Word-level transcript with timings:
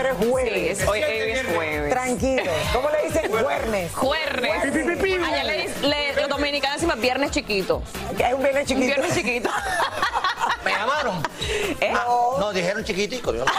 pero 0.00 0.10
es 0.14 0.28
jueves. 0.30 0.52
Sí, 0.78 0.82
es- 0.82 0.88
hoy, 0.88 1.00
es 1.02 1.46
jueves. 1.54 1.90
Tranquilo. 1.90 2.52
¿Cómo 2.72 2.88
le 2.90 3.08
dicen? 3.08 3.30
Juernes. 3.32 3.94
Jueves. 3.94 4.52
Allá 5.26 5.44
le, 5.44 5.68
le- 5.82 6.12
los 6.20 6.28
dominicanos 6.28 6.76
decimos 6.76 7.00
viernes 7.00 7.30
chiquito. 7.32 7.82
Es 8.18 8.32
un 8.34 8.42
viernes 8.42 8.62
Un 8.62 8.66
chiquito. 8.68 8.86
viernes 8.86 9.14
chiquito. 9.14 9.50
¿Me 10.64 10.70
llamaron? 10.72 11.22
¿Eh? 11.80 11.92
No, 12.38 12.52
dijeron 12.52 12.84
chiquitico. 12.84 13.34
yo- 13.34 13.44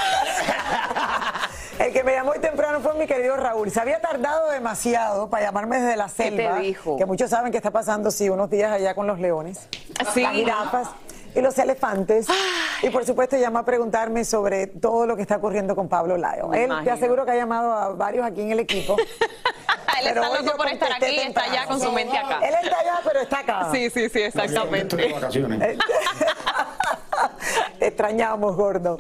El 1.80 1.94
que 1.94 2.04
me 2.04 2.12
llamó 2.14 2.32
hoy 2.32 2.40
temprano 2.40 2.82
fue 2.82 2.94
mi 2.96 3.08
querido 3.08 3.38
Raúl. 3.38 3.72
Se 3.72 3.80
había 3.80 4.02
tardado 4.02 4.50
demasiado 4.52 5.30
para 5.30 5.46
llamarme 5.46 5.80
desde 5.80 5.96
la 5.96 6.08
¿Qué 6.08 6.30
te 6.32 6.38
selva. 6.38 6.60
dijo? 6.60 6.98
Que 6.98 7.06
muchos 7.06 7.30
saben 7.30 7.52
que 7.52 7.58
está 7.58 7.72
pasando, 7.72 8.12
sí, 8.12 8.28
unos 8.30 8.50
días 8.50 8.72
allá 8.72 8.94
con 8.96 9.08
los 9.08 9.18
leones, 9.20 9.60
Sí. 10.14 10.22
las 10.24 10.34
jirafas 10.34 10.90
y 11.40 11.42
los 11.42 11.58
elefantes. 11.58 12.28
Y 12.82 12.90
por 12.90 13.06
supuesto 13.06 13.38
llama 13.38 13.60
a 13.62 13.66
preguntarme 13.66 14.24
sobre 14.26 14.68
todo 14.68 15.06
lo 15.06 15.16
que 15.16 15.24
está 15.24 15.38
ocurriendo 15.38 15.76
con 15.76 15.90
Pablo 15.90 16.18
Lyon. 16.18 16.50
Me 16.50 16.58
Él 16.64 16.68
te 16.68 16.74
imagino. 16.74 16.94
aseguro 16.94 17.26
que 17.26 17.32
ha 17.32 17.36
llamado 17.36 17.74
a 17.74 17.90
varios 17.90 18.26
aquí 18.26 18.42
en 18.42 18.52
el 18.52 18.60
equipo. 18.60 18.96
Él 20.00 20.06
Pero 20.14 20.24
está 20.24 20.42
loco 20.42 20.56
por 20.58 20.68
estar 20.68 20.94
aquí 20.94 21.08
y 21.08 21.20
está 21.20 21.44
allá 21.44 21.66
con 21.66 21.82
su 21.82 21.92
mente 21.92 22.18
acá. 22.18 22.40
Él 22.42 22.54
está 22.64 22.80
allá, 22.80 23.02
pero 23.04 23.20
está 23.20 23.40
acá. 23.40 23.70
Sí, 23.74 23.90
sí, 23.90 24.08
sí, 24.08 24.22
exactamente. 24.22 24.96
Te 27.80 27.88
extrañamos, 27.88 28.56
gordo. 28.56 28.98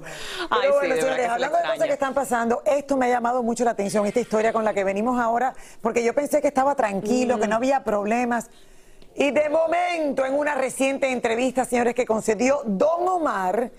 Ay, 0.50 0.60
Pero 0.62 0.74
sí, 0.74 0.80
bueno, 0.80 0.96
de 0.96 1.02
verdad 1.02 1.16
señores, 1.16 1.18
le 1.18 1.26
hablando 1.28 1.58
de 1.58 1.64
cosas 1.64 1.88
que 1.88 1.94
están 1.94 2.14
pasando, 2.14 2.64
esto 2.66 2.98
me 2.98 3.06
ha 3.06 3.10
llamado 3.10 3.44
mucho 3.44 3.64
la 3.64 3.72
atención, 3.72 4.06
esta 4.06 4.20
historia 4.20 4.52
con 4.52 4.66
la 4.66 4.74
que 4.74 4.84
venimos 4.84 5.20
ahora, 5.20 5.54
porque 5.82 6.04
yo 6.04 6.14
pensé 6.14 6.42
que 6.42 6.48
estaba 6.50 6.76
tranquilo, 6.76 7.40
que 7.40 7.48
no 7.48 7.56
había 7.56 7.84
problemas. 7.84 8.50
Y 9.20 9.32
de 9.32 9.50
momento, 9.50 10.26
en 10.26 10.34
una 10.34 10.56
reciente 10.56 11.12
entrevista, 11.12 11.66
señores, 11.66 11.94
que 11.94 12.06
concedió 12.06 12.62
Don 12.66 13.06
Omar 13.06 13.70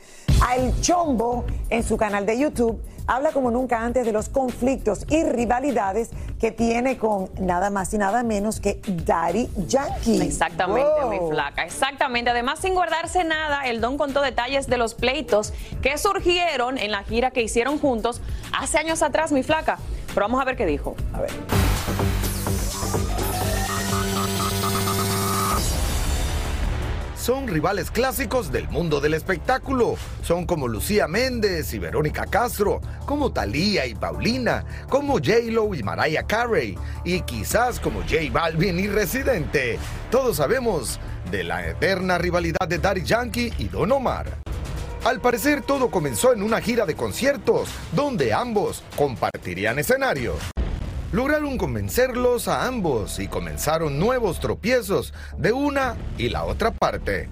a 0.47 0.57
El 0.57 0.79
Chombo 0.83 1.47
en 1.71 1.83
su 1.83 1.97
canal 1.97 2.27
de 2.27 2.39
YouTube, 2.39 2.79
habla 3.07 3.33
como 3.33 3.51
nunca 3.51 3.81
antes 3.81 4.05
de 4.05 4.13
los 4.13 4.29
conflictos 4.29 5.07
y 5.09 5.25
rivalidades 5.25 6.11
que 6.39 6.51
tiene 6.53 6.99
con 6.99 7.31
nada 7.41 7.71
más 7.71 7.95
y 7.95 7.97
nada 7.99 8.23
menos 8.23 8.61
que 8.61 8.83
Daddy 8.87 9.49
Yankee. 9.67 10.21
Exactamente, 10.21 10.91
Wow. 11.01 11.11
mi 11.11 11.31
flaca. 11.31 11.65
Exactamente. 11.65 12.29
Además, 12.31 12.59
sin 12.59 12.75
guardarse 12.75 13.25
nada, 13.25 13.63
el 13.67 13.81
Don 13.81 13.97
contó 13.97 14.21
detalles 14.21 14.67
de 14.67 14.77
los 14.77 14.93
pleitos 14.93 15.55
que 15.81 15.97
surgieron 15.97 16.77
en 16.77 16.91
la 16.91 17.03
gira 17.05 17.31
que 17.31 17.41
hicieron 17.41 17.79
juntos 17.79 18.21
hace 18.53 18.77
años 18.77 19.03
atrás, 19.03 19.33
mi 19.33 19.43
flaca. 19.43 19.79
Pero 20.09 20.21
vamos 20.21 20.43
a 20.43 20.45
ver 20.45 20.59
qué 20.59 20.67
dijo. 20.67 20.95
A 21.15 21.21
ver. 21.23 21.31
Son 27.21 27.47
rivales 27.47 27.91
clásicos 27.91 28.51
del 28.51 28.67
mundo 28.69 28.99
del 28.99 29.13
espectáculo. 29.13 29.97
Son 30.23 30.47
como 30.47 30.67
Lucía 30.67 31.07
Méndez 31.07 31.75
y 31.75 31.79
Verónica 31.79 32.25
Castro, 32.25 32.81
como 33.05 33.31
Thalía 33.31 33.85
y 33.85 33.95
Paulina, 33.95 34.65
como 34.89 35.19
J-Lo 35.19 35.75
y 35.75 35.83
Mariah 35.83 36.23
Carey, 36.23 36.79
y 37.05 37.21
quizás 37.21 37.79
como 37.79 38.01
J 38.01 38.17
Balvin 38.33 38.81
y 38.81 38.87
Residente. 38.87 39.79
Todos 40.11 40.39
sabemos 40.39 40.99
de 41.31 41.45
la 41.45 41.69
eterna 41.69 42.17
rivalidad 42.17 42.67
de 42.67 42.79
Daddy 42.79 43.03
Yankee 43.05 43.53
y 43.59 43.69
Don 43.69 43.93
Omar. 43.93 44.27
Al 45.05 45.21
parecer 45.21 45.61
todo 45.61 45.91
comenzó 45.91 46.33
en 46.33 46.43
una 46.43 46.63
gira 46.63 46.87
de 46.87 46.95
conciertos, 46.95 47.69
donde 47.93 48.33
ambos 48.33 48.83
compartirían 48.97 49.79
escenario. 49.79 50.37
Lograron 51.13 51.59
convencerlos 51.59 52.47
a 52.47 52.69
ambos 52.69 53.19
y 53.19 53.27
comenzaron 53.27 53.99
nuevos 53.99 54.39
tropiezos 54.39 55.13
de 55.37 55.51
una 55.51 55.97
y 56.17 56.29
la 56.29 56.45
otra 56.45 56.71
parte. 56.71 57.29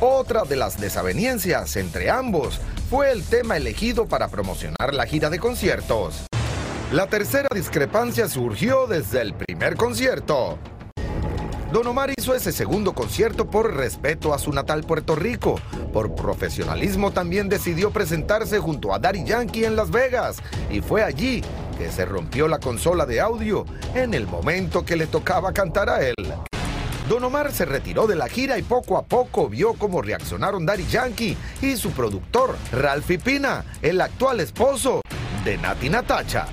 Otra 0.00 0.44
de 0.44 0.56
las 0.56 0.78
desavenencias 0.78 1.76
entre 1.76 2.10
ambos 2.10 2.60
fue 2.90 3.10
el 3.10 3.24
tema 3.24 3.56
elegido 3.56 4.04
para 4.04 4.28
promocionar 4.28 4.92
la 4.92 5.06
gira 5.06 5.30
de 5.30 5.38
conciertos. 5.38 6.26
La 6.92 7.06
tercera 7.06 7.48
discrepancia 7.54 8.28
surgió 8.28 8.86
desde 8.86 9.22
el 9.22 9.32
primer 9.32 9.76
concierto. 9.76 10.58
Don 11.72 11.86
Omar 11.86 12.10
hizo 12.14 12.34
ese 12.34 12.52
segundo 12.52 12.92
concierto 12.92 13.48
por 13.48 13.74
respeto 13.74 14.34
a 14.34 14.38
su 14.38 14.52
natal 14.52 14.84
Puerto 14.84 15.16
Rico. 15.16 15.58
Por 15.90 16.14
profesionalismo 16.14 17.12
también 17.12 17.48
decidió 17.48 17.92
presentarse 17.92 18.58
junto 18.58 18.92
a 18.92 18.98
Daddy 18.98 19.24
Yankee 19.24 19.64
en 19.64 19.74
Las 19.74 19.90
Vegas. 19.90 20.36
Y 20.70 20.82
fue 20.82 21.02
allí 21.02 21.42
que 21.82 21.90
se 21.90 22.04
rompió 22.04 22.46
la 22.46 22.60
consola 22.60 23.06
de 23.06 23.20
audio 23.20 23.66
en 23.96 24.14
el 24.14 24.28
momento 24.28 24.84
que 24.84 24.94
le 24.94 25.08
tocaba 25.08 25.52
cantar 25.52 25.90
a 25.90 26.00
él. 26.00 26.14
Don 27.08 27.24
Omar 27.24 27.50
se 27.50 27.64
retiró 27.64 28.06
de 28.06 28.14
la 28.14 28.28
gira 28.28 28.56
y 28.56 28.62
poco 28.62 28.96
a 28.96 29.02
poco 29.02 29.48
vio 29.48 29.74
cómo 29.74 30.00
reaccionaron 30.00 30.64
Daddy 30.64 30.86
Yankee 30.86 31.36
y 31.60 31.76
su 31.76 31.90
productor, 31.90 32.54
Ralphie 32.70 33.18
Pina, 33.18 33.64
el 33.82 34.00
actual 34.00 34.38
esposo 34.38 35.00
de 35.44 35.58
Nati 35.58 35.88
Natacha. 35.88 36.46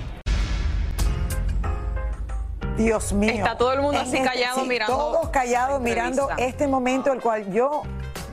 Dios 2.76 3.12
mío. 3.12 3.30
Está 3.30 3.56
todo 3.56 3.72
el 3.72 3.82
mundo 3.82 4.00
así 4.00 4.16
En 4.16 4.24
callado 4.24 4.64
mirando 4.64 4.96
Todos 4.96 5.28
callados 5.28 5.74
la 5.74 5.84
mirando 5.84 6.28
este 6.38 6.66
momento, 6.66 7.12
el 7.12 7.20
cual 7.20 7.52
yo 7.52 7.82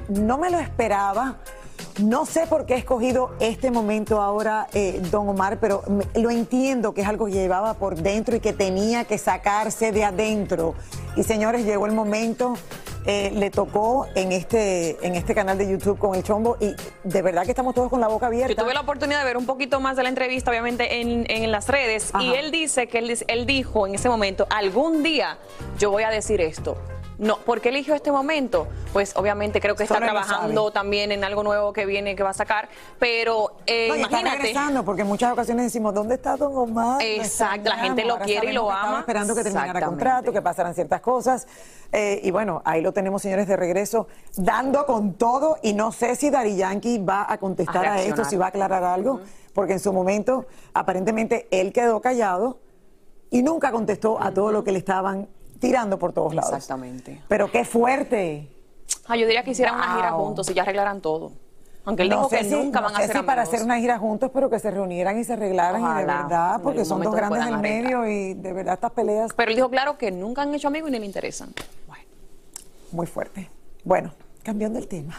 no 0.09 0.39
me 0.39 0.49
lo 0.49 0.59
esperaba. 0.59 1.35
No 1.99 2.27
sé 2.27 2.45
por 2.45 2.67
qué 2.67 2.75
he 2.75 2.77
escogido 2.77 3.31
este 3.39 3.71
momento 3.71 4.21
ahora, 4.21 4.67
eh, 4.73 5.01
don 5.09 5.27
Omar, 5.29 5.57
pero 5.59 5.83
lo 6.13 6.29
entiendo 6.29 6.93
que 6.93 7.01
es 7.01 7.07
algo 7.07 7.25
que 7.25 7.31
llevaba 7.31 7.73
por 7.73 7.95
dentro 7.95 8.35
y 8.35 8.39
que 8.39 8.53
tenía 8.53 9.05
que 9.05 9.17
sacarse 9.17 9.91
de 9.91 10.03
adentro. 10.03 10.75
Y 11.15 11.23
señores, 11.23 11.65
llegó 11.65 11.87
el 11.87 11.93
momento, 11.93 12.53
eh, 13.07 13.31
le 13.33 13.49
tocó 13.49 14.05
en 14.13 14.31
este, 14.31 15.03
en 15.05 15.15
este 15.15 15.33
canal 15.33 15.57
de 15.57 15.67
YouTube 15.67 15.97
con 15.97 16.13
el 16.13 16.21
chombo 16.21 16.57
y 16.59 16.75
de 17.03 17.21
verdad 17.23 17.45
que 17.45 17.51
estamos 17.51 17.73
todos 17.73 17.89
con 17.89 17.99
la 17.99 18.07
boca 18.07 18.27
abierta. 18.27 18.53
Yo 18.53 18.63
tuve 18.63 18.75
la 18.75 18.81
oportunidad 18.81 19.19
de 19.19 19.25
ver 19.25 19.37
un 19.37 19.47
poquito 19.47 19.79
más 19.79 19.97
de 19.97 20.03
la 20.03 20.09
entrevista, 20.09 20.51
obviamente, 20.51 21.01
en, 21.01 21.25
en 21.29 21.51
las 21.51 21.67
redes, 21.67 22.11
y 22.19 22.33
él 22.33 22.51
dice 22.51 22.87
que 22.87 22.99
él, 22.99 23.17
él 23.27 23.45
dijo 23.47 23.87
en 23.87 23.95
ese 23.95 24.07
momento, 24.07 24.45
algún 24.51 25.01
día 25.01 25.39
yo 25.79 25.89
voy 25.89 26.03
a 26.03 26.11
decir 26.11 26.41
esto. 26.41 26.77
No, 27.19 27.37
¿por 27.37 27.61
qué 27.61 27.69
eligió 27.69 27.95
este 27.95 28.11
momento? 28.11 28.67
Pues 28.93 29.15
obviamente 29.15 29.59
creo 29.59 29.75
que 29.75 29.83
está 29.83 29.95
Solo 29.95 30.05
trabajando 30.05 30.71
también 30.71 31.11
en 31.11 31.23
algo 31.23 31.41
nuevo 31.41 31.73
que 31.73 31.85
viene, 31.87 32.15
que 32.15 32.21
va 32.21 32.29
a 32.29 32.33
sacar, 32.33 32.69
pero 32.99 33.53
eh, 33.65 33.87
No, 33.89 33.95
y 33.95 34.01
está 34.01 34.19
imagínate. 34.19 34.37
regresando, 34.43 34.85
porque 34.85 35.01
en 35.01 35.07
muchas 35.07 35.33
ocasiones 35.33 35.65
decimos, 35.65 35.93
¿dónde 35.95 36.15
está 36.15 36.37
Don 36.37 36.55
Omar? 36.55 37.01
Exacto, 37.01 37.69
la 37.69 37.77
gente 37.77 38.05
lo 38.05 38.19
quiere 38.19 38.51
y 38.51 38.53
lo 38.53 38.69
ama. 38.71 38.99
esperando 38.99 39.33
que 39.33 39.43
terminara 39.43 39.81
contrato, 39.81 40.31
que 40.31 40.41
pasaran 40.41 40.75
ciertas 40.75 41.01
cosas. 41.01 41.47
Eh, 41.91 42.21
y 42.23 42.29
bueno, 42.29 42.61
ahí 42.65 42.81
lo 42.81 42.91
tenemos, 42.91 43.21
señores, 43.21 43.47
de 43.47 43.55
regreso, 43.55 44.07
dando 44.35 44.85
con 44.85 45.13
todo. 45.13 45.57
Y 45.63 45.73
no 45.73 45.91
sé 45.91 46.15
si 46.15 46.29
Dari 46.29 46.55
Yankee 46.55 46.99
va 46.99 47.25
a 47.27 47.39
contestar 47.39 47.85
A 47.85 47.93
a, 47.93 48.01
esto, 48.01 48.25
si 48.25 48.37
va 48.37 48.45
a 48.45 48.49
aclarar 48.49 48.83
algo, 48.83 49.21
porque 49.53 49.73
en 49.73 49.79
su 49.79 49.91
momento, 49.91 50.45
aparentemente, 50.73 51.47
él 51.49 51.73
quedó 51.73 51.99
callado 51.99 52.59
y 53.31 53.41
nunca 53.41 53.71
contestó 53.71 54.21
a 54.21 54.31
todo 54.31 54.51
lo 54.51 54.63
que 54.63 54.71
le 54.71 54.77
estaban 54.79 55.27
tirando 55.59 55.97
por 55.99 56.13
todos 56.13 56.33
lados. 56.33 56.51
Exactamente. 56.51 57.21
Pero 57.27 57.51
qué 57.51 57.65
fuerte. 57.65 58.49
Ah, 59.07 59.15
yo 59.15 59.25
diría 59.25 59.43
que 59.43 59.51
hicieran 59.51 59.75
una 59.75 59.95
gira 59.95 60.11
juntos 60.11 60.49
y 60.49 60.53
ya 60.53 60.63
arreglaran 60.63 61.01
todo. 61.01 61.31
Aunque 61.85 62.03
él 62.03 62.09
no 62.09 62.17
dijo 62.17 62.29
que 62.29 62.43
si, 62.43 62.49
nunca 62.49 62.81
no 62.81 62.87
van 62.87 62.95
a 62.95 62.99
sé 62.99 63.07
ser 63.07 63.17
si 63.17 63.23
para 63.23 63.43
hacer 63.43 63.63
una 63.63 63.77
gira 63.79 63.97
juntos, 63.97 64.29
pero 64.33 64.49
que 64.49 64.59
se 64.59 64.69
reunieran 64.69 65.17
y 65.19 65.23
se 65.23 65.33
arreglaran 65.33 65.81
y 65.81 65.99
de 65.99 66.05
verdad, 66.05 66.59
porque 66.61 66.83
son 66.83 67.01
dos 67.01 67.15
grandes 67.15 67.45
del 67.45 67.59
medio 67.59 68.05
y 68.05 68.33
de 68.33 68.51
verdad 68.51 68.73
estas 68.73 68.91
peleas 68.91 69.31
Pero 69.33 69.51
él 69.51 69.55
dijo 69.55 69.69
claro 69.69 69.97
que 69.97 70.11
nunca 70.11 70.41
han 70.41 70.53
hecho 70.53 70.67
amigos 70.67 70.89
y 70.89 70.91
ni 70.91 70.99
le 70.99 71.05
interesan. 71.05 71.53
Bueno. 71.87 72.03
muy 72.91 73.07
fuertes. 73.07 73.47
Bueno, 73.85 74.11
cambiando 74.43 74.79
el 74.79 74.87
tema. 74.89 75.15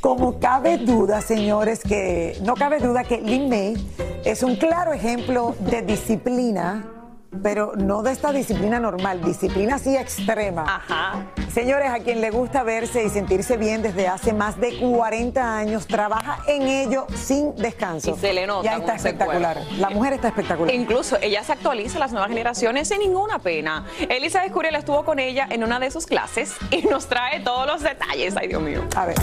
Como 0.00 0.38
cabe 0.38 0.78
duda, 0.78 1.20
señores, 1.20 1.82
que 1.82 2.38
no 2.42 2.54
cabe 2.54 2.78
duda 2.78 3.04
que 3.04 3.20
Lin 3.20 3.50
May 3.50 3.76
es 4.24 4.42
un 4.42 4.56
claro 4.56 4.94
ejemplo 4.94 5.54
de 5.58 5.82
disciplina, 5.82 6.97
pero 7.42 7.72
no 7.76 8.02
de 8.02 8.12
esta 8.12 8.32
disciplina 8.32 8.80
normal, 8.80 9.22
disciplina 9.22 9.76
así 9.76 9.96
extrema. 9.96 10.62
Ajá. 10.62 11.26
Señores, 11.52 11.90
a 11.90 11.98
quien 12.00 12.20
le 12.20 12.30
gusta 12.30 12.62
verse 12.62 13.04
y 13.04 13.10
sentirse 13.10 13.56
bien 13.56 13.82
desde 13.82 14.08
hace 14.08 14.32
más 14.32 14.58
de 14.60 14.78
40 14.78 15.56
años, 15.58 15.86
trabaja 15.86 16.38
en 16.46 16.62
ello 16.62 17.06
sin 17.14 17.54
descanso. 17.56 18.14
Y 18.16 18.18
se 18.18 18.32
le 18.32 18.46
nota 18.46 18.64
Ya 18.64 18.76
está 18.76 18.94
espectacular. 18.94 19.56
cuerpo. 19.56 19.74
La 19.78 19.90
mujer 19.90 20.12
está 20.14 20.28
espectacular. 20.28 20.74
Incluso 20.74 21.16
ella 21.20 21.42
se 21.44 21.52
actualiza 21.52 21.96
a 21.96 22.00
las 22.00 22.12
nuevas 22.12 22.28
generaciones 22.28 22.88
sin 22.88 23.00
ninguna 23.00 23.38
pena. 23.38 23.84
Elizabeth 24.08 24.52
Curiel 24.52 24.74
estuvo 24.74 25.04
con 25.04 25.18
ella 25.18 25.46
en 25.50 25.64
una 25.64 25.78
de 25.78 25.90
sus 25.90 26.06
clases 26.06 26.54
y 26.70 26.82
nos 26.82 27.06
trae 27.06 27.40
todos 27.40 27.66
los 27.66 27.82
detalles. 27.82 28.36
Ay, 28.36 28.48
Dios 28.48 28.62
mío. 28.62 28.82
A 28.96 29.06
ver. 29.06 29.16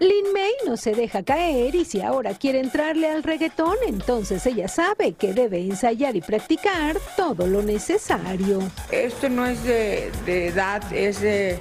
Lin 0.00 0.32
May 0.32 0.52
no 0.66 0.76
se 0.76 0.92
deja 0.92 1.22
caer 1.24 1.74
y 1.74 1.84
si 1.84 2.00
ahora 2.00 2.32
quiere 2.34 2.60
entrarle 2.60 3.08
al 3.08 3.22
reggaetón, 3.24 3.76
entonces 3.86 4.46
ella 4.46 4.68
sabe 4.68 5.14
que 5.14 5.32
debe 5.32 5.58
ensayar 5.60 6.14
y 6.14 6.20
practicar 6.20 6.96
todo 7.16 7.46
lo 7.48 7.62
necesario. 7.62 8.60
Esto 8.92 9.28
no 9.28 9.44
es 9.46 9.64
de, 9.64 10.10
edad, 10.46 10.82
es 10.92 11.20
de, 11.20 11.58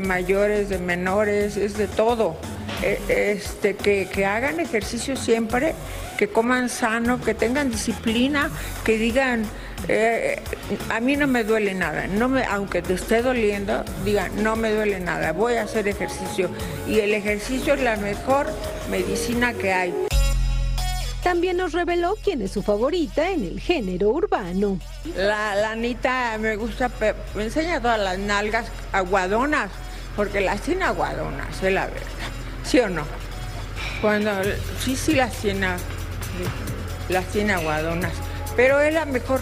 mayores, 0.00 0.70
de 0.70 0.78
menores, 0.78 1.56
es 1.58 1.76
de 1.76 1.86
todo. 1.86 2.36
E- 2.82 2.98
Este, 3.08 3.74
que 3.76 4.24
hagan 4.24 4.60
ejercicio 4.60 5.14
siempre, 5.16 5.74
que 6.16 6.28
coman 6.28 6.68
sano, 6.70 7.20
que 7.20 7.34
tengan 7.34 7.70
disciplina, 7.70 8.50
que 8.84 8.96
digan, 8.96 9.44
eh, 9.88 10.40
a 10.90 11.00
mí 11.00 11.16
no 11.16 11.26
me 11.26 11.44
duele 11.44 11.74
nada, 11.74 12.06
no 12.06 12.28
me, 12.28 12.44
aunque 12.44 12.82
te 12.82 12.94
esté 12.94 13.22
doliendo, 13.22 13.84
digan, 14.04 14.42
no 14.42 14.56
me 14.56 14.70
duele 14.70 15.00
nada, 15.00 15.32
voy 15.32 15.54
a 15.54 15.62
hacer 15.62 15.88
ejercicio. 15.88 16.50
Y 16.88 17.00
el 17.00 17.14
ejercicio 17.14 17.74
es 17.74 17.82
la 17.82 17.96
mejor 17.96 18.46
medicina 18.90 19.52
que 19.52 19.72
hay. 19.72 19.94
También 21.22 21.56
nos 21.56 21.72
reveló 21.72 22.16
quién 22.22 22.42
es 22.42 22.52
su 22.52 22.62
favorita 22.62 23.30
en 23.30 23.44
el 23.44 23.58
género 23.58 24.10
urbano. 24.10 24.78
La, 25.16 25.54
la 25.54 25.70
Anita 25.70 26.36
me 26.38 26.56
gusta, 26.56 26.90
me 27.34 27.44
enseña 27.44 27.80
todas 27.80 27.98
las 27.98 28.18
nalgas 28.18 28.66
aguadonas, 28.92 29.70
porque 30.16 30.42
las 30.42 30.60
tiene 30.60 30.84
aguadonas, 30.84 31.62
es 31.62 31.72
la 31.72 31.86
verdad. 31.86 32.02
¿Sí 32.62 32.78
o 32.78 32.88
no? 32.88 33.04
Cuando, 34.00 34.30
sí, 34.80 34.96
sí 34.96 35.14
las 35.14 35.32
tiene, 35.32 35.68
las 37.08 37.24
tiene 37.26 37.54
aguadonas, 37.54 38.12
pero 38.54 38.80
es 38.80 38.92
la 38.92 39.06
mejor. 39.06 39.40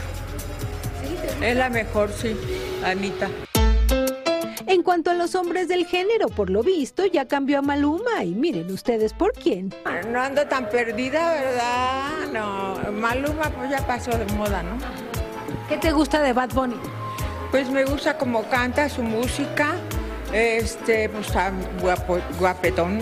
Es 1.40 1.56
la 1.56 1.68
mejor, 1.70 2.10
sí, 2.12 2.36
Anita. 2.84 3.28
En 4.66 4.82
cuanto 4.82 5.10
a 5.10 5.14
los 5.14 5.34
hombres 5.34 5.68
del 5.68 5.86
género, 5.86 6.28
por 6.28 6.48
lo 6.48 6.62
visto, 6.62 7.04
ya 7.06 7.26
cambió 7.26 7.58
a 7.58 7.62
Maluma 7.62 8.24
y 8.24 8.34
miren 8.34 8.70
ustedes 8.72 9.12
por 9.12 9.32
quién. 9.32 9.74
No 10.10 10.20
ando 10.20 10.46
tan 10.46 10.68
perdida, 10.70 11.32
¿verdad? 11.34 12.32
No, 12.32 12.92
Maluma 12.92 13.50
pues 13.50 13.70
ya 13.70 13.84
pasó 13.86 14.12
de 14.16 14.24
moda, 14.34 14.62
¿no? 14.62 14.78
¿Qué 15.68 15.76
te 15.78 15.90
gusta 15.90 16.22
de 16.22 16.32
Bad 16.32 16.50
Bunny? 16.50 16.76
Pues 17.50 17.68
me 17.70 17.84
gusta 17.84 18.16
cómo 18.16 18.44
canta 18.48 18.88
su 18.88 19.02
música, 19.02 19.72
este, 20.32 21.08
pues 21.08 21.26
está 21.26 21.52
guapo, 21.80 22.18
guapetón. 22.38 23.00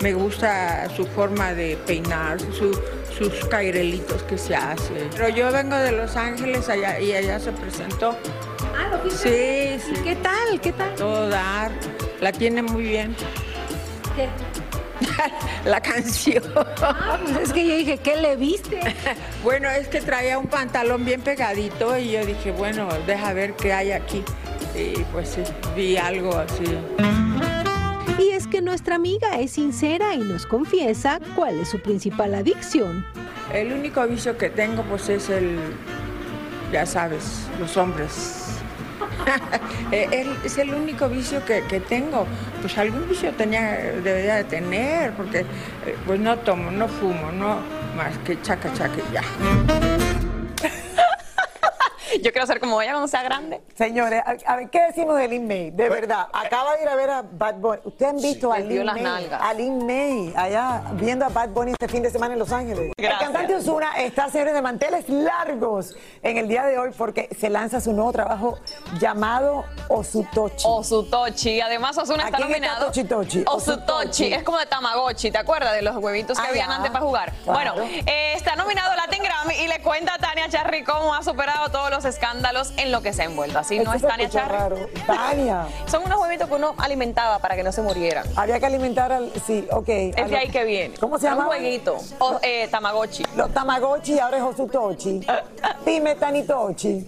Me 0.00 0.14
gusta 0.14 0.88
su 0.96 1.04
forma 1.06 1.52
de 1.54 1.76
peinar, 1.86 2.40
su- 2.40 2.78
sus 3.16 3.44
cairelitos 3.46 4.22
que 4.24 4.38
se 4.38 4.54
hace. 4.54 5.08
Pero 5.14 5.28
yo 5.28 5.52
vengo 5.52 5.76
de 5.76 5.92
Los 5.92 6.16
Ángeles 6.16 6.68
allá, 6.68 6.98
y 7.00 7.12
allá 7.12 7.38
se 7.38 7.52
presentó. 7.52 8.16
Ah, 8.76 8.88
lo 9.04 9.10
Sí, 9.10 9.78
sí. 9.78 9.92
¿Qué 10.04 10.16
tal? 10.16 10.60
¿Qué 10.60 10.72
tal? 10.72 10.94
Todo 10.94 11.28
dar, 11.28 11.70
la 12.20 12.32
tiene 12.32 12.62
muy 12.62 12.84
bien. 12.84 13.14
¿Qué? 14.16 14.28
la 15.64 15.80
canción. 15.80 16.42
Ah, 16.56 17.18
pues 17.22 17.48
es 17.48 17.52
que 17.52 17.66
yo 17.66 17.76
dije, 17.76 17.98
¿qué 17.98 18.16
le 18.16 18.36
viste? 18.36 18.80
Bueno, 19.42 19.68
es 19.68 19.88
que 19.88 20.00
traía 20.00 20.38
un 20.38 20.46
pantalón 20.46 21.04
bien 21.04 21.20
pegadito 21.20 21.98
y 21.98 22.12
yo 22.12 22.24
dije, 22.24 22.52
bueno, 22.52 22.88
deja 23.08 23.32
ver 23.32 23.54
qué 23.54 23.72
hay 23.72 23.90
aquí. 23.90 24.22
Y 24.76 25.00
pues 25.12 25.30
sí, 25.30 25.42
vi 25.74 25.96
algo 25.96 26.38
así. 26.38 26.62
Que 28.52 28.60
nuestra 28.60 28.96
amiga 28.96 29.40
es 29.40 29.52
sincera 29.52 30.14
y 30.14 30.18
nos 30.18 30.44
confiesa 30.44 31.20
cuál 31.34 31.58
es 31.58 31.70
su 31.70 31.80
principal 31.80 32.34
adicción. 32.34 33.02
El 33.50 33.72
único 33.72 34.06
vicio 34.06 34.36
que 34.36 34.50
tengo 34.50 34.82
pues 34.82 35.08
es 35.08 35.30
el, 35.30 35.56
ya 36.70 36.84
sabes, 36.84 37.46
los 37.58 37.78
hombres. 37.78 38.58
Eh, 39.90 40.26
es 40.42 40.56
el 40.56 40.72
único 40.72 41.08
vicio 41.08 41.44
que, 41.44 41.62
que 41.64 41.78
tengo. 41.78 42.26
Pues 42.60 42.76
algún 42.78 43.08
vicio 43.08 43.30
tenía, 43.32 43.72
debería 44.02 44.36
de 44.36 44.44
tener, 44.44 45.12
porque 45.12 45.40
eh, 45.40 45.96
pues 46.06 46.18
no 46.18 46.38
tomo, 46.38 46.70
no 46.70 46.88
fumo, 46.88 47.30
no 47.30 47.58
más 47.94 48.16
que 48.24 48.40
chaca 48.40 48.72
chaca 48.72 48.96
ya. 49.12 49.91
Yo 52.22 52.30
quiero 52.32 52.46
ser 52.46 52.60
como 52.60 52.80
ella 52.80 52.92
cuando 52.92 53.08
sea 53.08 53.22
grande. 53.22 53.60
Señores, 53.76 54.22
a, 54.24 54.52
a 54.52 54.56
ver, 54.56 54.70
¿qué 54.70 54.80
decimos 54.82 55.16
de 55.16 55.26
Lin 55.28 55.46
May? 55.46 55.70
De 55.72 55.88
verdad, 55.88 56.28
acaba 56.32 56.76
de 56.76 56.82
ir 56.84 56.88
a 56.88 56.94
ver 56.94 57.10
a 57.10 57.22
Bad 57.22 57.56
Bunny. 57.56 57.80
¿Ustedes 57.84 58.10
han 58.12 58.16
visto 58.20 58.52
a 58.52 58.58
Le 58.60 58.68
dio 58.68 58.84
Lin 58.84 58.94
May? 58.94 59.02
nalgas. 59.02 59.42
A 59.42 59.52
Lin 59.54 59.84
May, 59.86 60.32
allá 60.36 60.82
viendo 60.92 61.24
a 61.24 61.28
Bad 61.30 61.48
Bunny 61.48 61.72
este 61.72 61.88
fin 61.88 62.02
de 62.02 62.10
semana 62.10 62.34
en 62.34 62.38
Los 62.38 62.52
Ángeles. 62.52 62.92
Gracias. 62.96 63.20
El 63.20 63.26
cantante 63.32 63.54
Ozuna 63.56 63.92
está, 63.98 64.28
señores, 64.30 64.54
de 64.54 64.62
manteles 64.62 65.08
largos 65.08 65.96
en 66.22 66.36
el 66.38 66.46
día 66.46 66.64
de 66.64 66.78
hoy 66.78 66.90
porque 66.96 67.28
se 67.38 67.50
lanza 67.50 67.80
su 67.80 67.92
nuevo 67.92 68.12
trabajo 68.12 68.58
llamado 69.00 69.64
Osutochi. 69.88 70.64
Osutochi. 70.66 71.60
Además, 71.60 71.98
Osuna 71.98 72.24
¿A 72.24 72.26
está 72.26 72.36
quién 72.38 72.50
está 72.52 72.58
nominado. 72.60 72.86
Tochi 72.86 73.04
Tochi? 73.04 73.44
Osutochi. 73.46 73.80
Osutochi. 73.82 74.32
Es 74.34 74.42
como 74.44 74.58
de 74.58 74.66
Tamagotchi, 74.66 75.30
¿te 75.30 75.38
acuerdas? 75.38 75.72
De 75.74 75.82
los 75.82 75.96
huevitos 75.96 76.38
que 76.38 76.46
Ah, 76.46 76.50
habían 76.50 76.68
ya. 76.68 76.76
antes 76.76 76.90
para 76.92 77.04
jugar. 77.04 77.32
Claro. 77.44 77.74
Bueno, 77.74 77.90
eh, 78.06 78.34
está 78.36 78.54
nominado 78.56 78.94
Latin 78.94 79.22
Grammy 79.22 79.54
y 79.54 79.66
le 79.66 79.80
cuenta 79.82 80.14
a 80.14 80.18
Tania 80.18 80.48
Charry 80.48 80.84
cómo 80.84 81.14
ha 81.14 81.22
superado 81.22 81.68
todos 81.70 81.90
los 81.90 82.04
escándalos 82.12 82.72
en 82.76 82.92
lo 82.92 83.02
que 83.02 83.12
se 83.12 83.22
ha 83.22 83.24
envuelto. 83.24 83.58
Así 83.58 83.78
no 83.78 83.92
es 83.92 84.02
Tania 84.02 84.28
raro. 84.46 84.76
Tania. 85.06 85.66
Son 85.86 86.02
unos 86.04 86.20
huevitos 86.20 86.48
que 86.48 86.54
uno 86.54 86.74
alimentaba 86.78 87.38
para 87.38 87.56
que 87.56 87.62
no 87.62 87.72
se 87.72 87.82
murieran. 87.82 88.24
Había 88.36 88.60
que 88.60 88.66
alimentar 88.66 89.12
al. 89.12 89.32
Sí, 89.46 89.66
ok. 89.70 89.88
Es 89.88 90.30
de 90.30 90.36
ahí 90.36 90.48
que 90.50 90.64
viene. 90.64 90.94
¿Cómo 90.98 91.18
se 91.18 91.26
Un 91.26 91.32
llama? 91.32 91.44
jueguito. 91.46 91.96
O, 92.18 92.38
eh, 92.42 92.68
Tamagotchi. 92.70 93.24
Los 93.36 93.52
Tamagotchi 93.52 94.18
ahora 94.18 94.36
es 94.38 94.42
Osutochi. 94.42 95.26
Dime, 95.86 96.14
Tanitochi. 96.14 97.06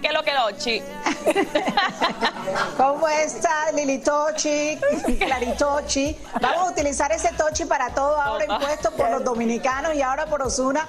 ¿Qué 0.00 0.08
es 0.08 0.12
lo 0.14 0.22
que 0.22 0.32
Lochi? 0.32 0.82
¿Cómo 2.76 3.08
está 3.08 3.72
Lili 3.72 3.98
Tochi, 3.98 4.78
Claritochi? 5.18 6.16
Vamos 6.40 6.68
a 6.68 6.70
utilizar 6.70 7.10
ese 7.12 7.30
Tochi 7.32 7.64
para 7.64 7.90
todo 7.90 8.20
ahora 8.20 8.44
impuesto 8.44 8.90
por 8.92 9.10
los 9.10 9.24
dominicanos 9.24 9.94
y 9.94 10.02
ahora 10.02 10.26
por 10.26 10.42
Osuna, 10.42 10.86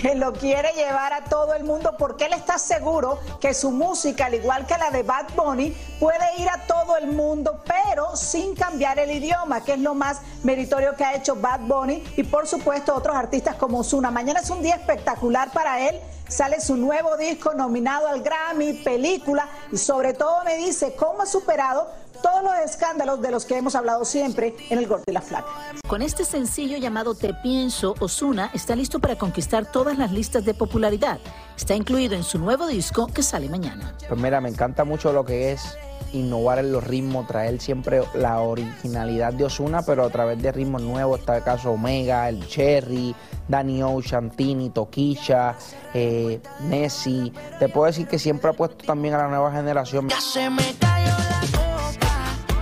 que 0.00 0.14
lo 0.14 0.32
quiere 0.32 0.72
llevar 0.74 1.12
a 1.12 1.24
todo 1.24 1.54
el 1.54 1.64
mundo 1.64 1.96
porque 1.98 2.26
él 2.26 2.32
está 2.32 2.58
seguro 2.58 3.18
que 3.40 3.52
su 3.52 3.70
música, 3.70 4.26
al 4.26 4.34
igual 4.34 4.66
que 4.66 4.78
la 4.78 4.90
de 4.90 5.02
Bad 5.02 5.26
Bunny, 5.36 5.76
puede 5.98 6.24
ir 6.38 6.48
a 6.48 6.66
todo 6.66 6.96
el 6.96 7.08
mundo, 7.08 7.62
pero 7.66 8.16
sin 8.16 8.54
cambiar 8.54 8.98
el 8.98 9.10
idioma, 9.10 9.64
que 9.64 9.72
es 9.72 9.80
lo 9.80 9.94
más 9.94 10.20
meritorio 10.44 10.94
que 10.94 11.04
ha 11.04 11.14
hecho 11.14 11.36
Bad 11.36 11.60
Bunny 11.60 12.04
y 12.16 12.22
por 12.22 12.46
supuesto 12.46 12.94
otros 12.94 13.16
artistas 13.16 13.56
como 13.56 13.80
Osuna. 13.80 14.10
Mañana 14.10 14.40
es 14.40 14.50
un 14.50 14.62
día 14.62 14.76
espectacular 14.76 15.52
para 15.52 15.88
él. 15.88 16.00
Sale 16.28 16.60
su 16.60 16.76
nuevo 16.76 17.16
disco 17.16 17.54
nominado 17.54 18.06
al 18.06 18.22
Grammy, 18.22 18.74
película 18.74 19.48
y 19.72 19.78
sobre 19.78 20.12
todo 20.12 20.44
me 20.44 20.56
dice 20.56 20.94
cómo 20.94 21.22
ha 21.22 21.26
superado 21.26 21.88
todos 22.22 22.42
los 22.42 22.54
escándalos 22.64 23.20
de 23.20 23.30
los 23.30 23.44
que 23.44 23.56
hemos 23.56 23.74
hablado 23.74 24.04
siempre 24.04 24.54
en 24.70 24.78
el 24.78 24.86
Gordo 24.86 25.04
y 25.06 25.12
la 25.12 25.20
Flaca. 25.20 25.48
Con 25.86 26.02
este 26.02 26.24
sencillo 26.24 26.76
llamado 26.76 27.14
Te 27.14 27.34
Pienso, 27.34 27.94
Osuna 28.00 28.50
está 28.54 28.76
listo 28.76 28.98
para 28.98 29.16
conquistar 29.16 29.70
todas 29.70 29.98
las 29.98 30.12
listas 30.12 30.44
de 30.44 30.54
popularidad. 30.54 31.18
Está 31.56 31.74
incluido 31.74 32.14
en 32.14 32.22
su 32.22 32.38
nuevo 32.38 32.66
disco 32.66 33.06
que 33.06 33.22
sale 33.22 33.48
mañana. 33.48 33.94
Pues 34.06 34.20
mira, 34.20 34.40
me 34.40 34.48
encanta 34.48 34.84
mucho 34.84 35.12
lo 35.12 35.24
que 35.24 35.52
es 35.52 35.76
innovar 36.12 36.58
en 36.58 36.72
los 36.72 36.84
ritmos, 36.84 37.26
traer 37.26 37.60
siempre 37.60 38.02
la 38.14 38.40
originalidad 38.40 39.32
de 39.32 39.44
Osuna, 39.44 39.82
pero 39.82 40.04
a 40.04 40.10
través 40.10 40.40
de 40.40 40.52
ritmos 40.52 40.82
nuevos, 40.82 41.20
está 41.20 41.36
el 41.36 41.42
caso 41.42 41.72
Omega, 41.72 42.28
el 42.28 42.46
Cherry, 42.46 43.14
Danny 43.46 43.82
Ocean, 43.82 44.30
Tini, 44.30 44.70
Toquisha, 44.70 45.56
eh, 45.94 46.40
Nessie. 46.60 47.32
Te 47.58 47.68
puedo 47.68 47.86
decir 47.86 48.06
que 48.06 48.18
siempre 48.18 48.50
ha 48.50 48.52
puesto 48.54 48.84
también 48.86 49.14
a 49.14 49.18
la 49.18 49.28
nueva 49.28 49.52
generación. 49.52 50.08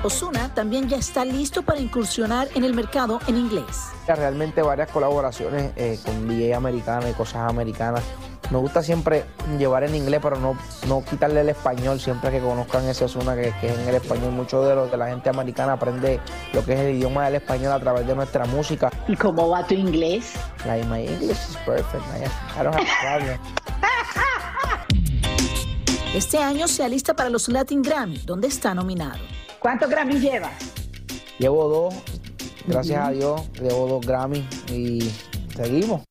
Osuna 0.07 0.55
también 0.55 0.89
ya 0.89 0.99
está 0.99 1.25
listo 1.25 1.63
para 1.63 1.81
incursionar 1.81 2.47
en 2.55 2.63
el 2.63 2.75
mercado 2.75 3.19
en 3.27 3.37
inglés. 3.37 3.89
Realmente 4.07 4.63
varias 4.63 4.89
colaboraciones 4.91 5.73
eh, 5.75 5.99
con 6.05 6.29
DJ 6.29 6.55
americanos 6.55 7.11
y 7.11 7.13
cosas 7.13 7.51
americanas. 7.51 8.05
Me 8.51 8.59
gusta 8.59 8.85
siempre 8.85 9.25
llevar 9.59 9.83
en 9.83 9.97
inglés, 9.97 10.21
pero 10.23 10.37
no, 10.37 10.57
no 10.87 11.05
quitarle 11.05 11.41
el 11.41 11.49
español, 11.49 11.99
siempre 11.99 12.31
que 12.31 12.39
conozcan 12.39 12.85
ese 12.85 13.05
Osuna 13.05 13.35
que, 13.35 13.53
que 13.61 13.67
es 13.67 13.79
en 13.81 13.89
el 13.89 13.97
español. 13.97 14.31
Mucho 14.31 14.63
de 14.63 14.77
lo 14.77 14.87
de 14.87 14.97
la 14.97 15.09
gente 15.09 15.29
americana 15.29 15.73
aprende 15.73 16.21
lo 16.53 16.65
que 16.65 16.75
es 16.75 16.81
el 16.81 16.95
idioma 16.95 17.25
del 17.25 17.35
español 17.37 17.73
a 17.73 17.81
través 17.81 18.07
de 18.07 18.15
nuestra 18.15 18.45
música. 18.47 18.93
¿Y 19.09 19.17
cómo 19.17 19.49
va 19.49 19.67
tu 19.67 19.75
inglés? 19.75 20.35
Like, 20.65 20.87
my 20.87 21.05
English 21.05 21.33
is 21.33 21.57
perfect. 21.67 22.05
I, 22.57 22.63
don't 22.63 22.77
have. 22.77 23.41
Este 26.15 26.39
año 26.39 26.69
se 26.69 26.85
alista 26.85 27.15
para 27.15 27.29
los 27.29 27.49
Latin 27.49 27.83
Grammy, 27.83 28.19
donde 28.19 28.47
está 28.47 28.73
nominado. 28.73 29.19
¿Cuántos 29.67 29.91
Grammys 29.91 30.23
llevas? 30.23 30.53
Llevo 31.41 31.69
dos, 31.69 31.95
gracias 32.69 33.05
a 33.05 33.11
Dios, 33.11 33.43
llevo 33.61 33.89
dos 33.89 34.07
Grammy 34.07 34.49
y 34.73 35.11
seguimos. 35.57 36.03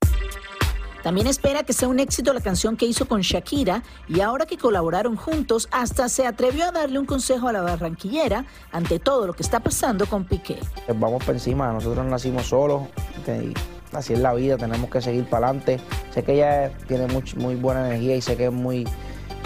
También 1.01 1.25
espera 1.27 1.63
que 1.63 1.71
sea 1.71 1.87
un 1.87 2.01
éxito 2.01 2.33
la 2.33 2.41
canción 2.41 2.75
que 2.75 2.85
hizo 2.85 3.07
con 3.07 3.21
Shakira 3.21 3.81
y 4.09 4.19
ahora 4.19 4.45
que 4.45 4.57
colaboraron 4.57 5.15
juntos, 5.15 5.69
hasta 5.71 6.09
se 6.09 6.27
atrevió 6.27 6.65
a 6.65 6.73
darle 6.73 6.99
un 6.99 7.05
consejo 7.05 7.47
a 7.47 7.53
la 7.53 7.61
barranquillera 7.61 8.45
ante 8.73 8.99
todo 8.99 9.25
lo 9.25 9.31
que 9.33 9.43
está 9.43 9.61
pasando 9.61 10.05
con 10.05 10.25
Piqué. 10.25 10.57
Pues 10.85 10.99
vamos 10.99 11.23
por 11.23 11.35
encima, 11.35 11.71
nosotros 11.71 12.05
nacimos 12.05 12.47
solos, 12.47 12.81
y 13.25 13.53
así 13.95 14.11
es 14.11 14.19
la 14.19 14.33
vida, 14.33 14.57
tenemos 14.57 14.89
que 14.89 15.01
seguir 15.01 15.29
para 15.29 15.47
adelante. 15.47 15.79
Sé 16.13 16.23
que 16.23 16.33
ella 16.33 16.77
tiene 16.89 17.07
much- 17.07 17.37
muy 17.37 17.55
buena 17.55 17.87
energía 17.87 18.17
y 18.17 18.21
sé 18.21 18.35
que 18.35 18.47
es 18.47 18.51
muy 18.51 18.85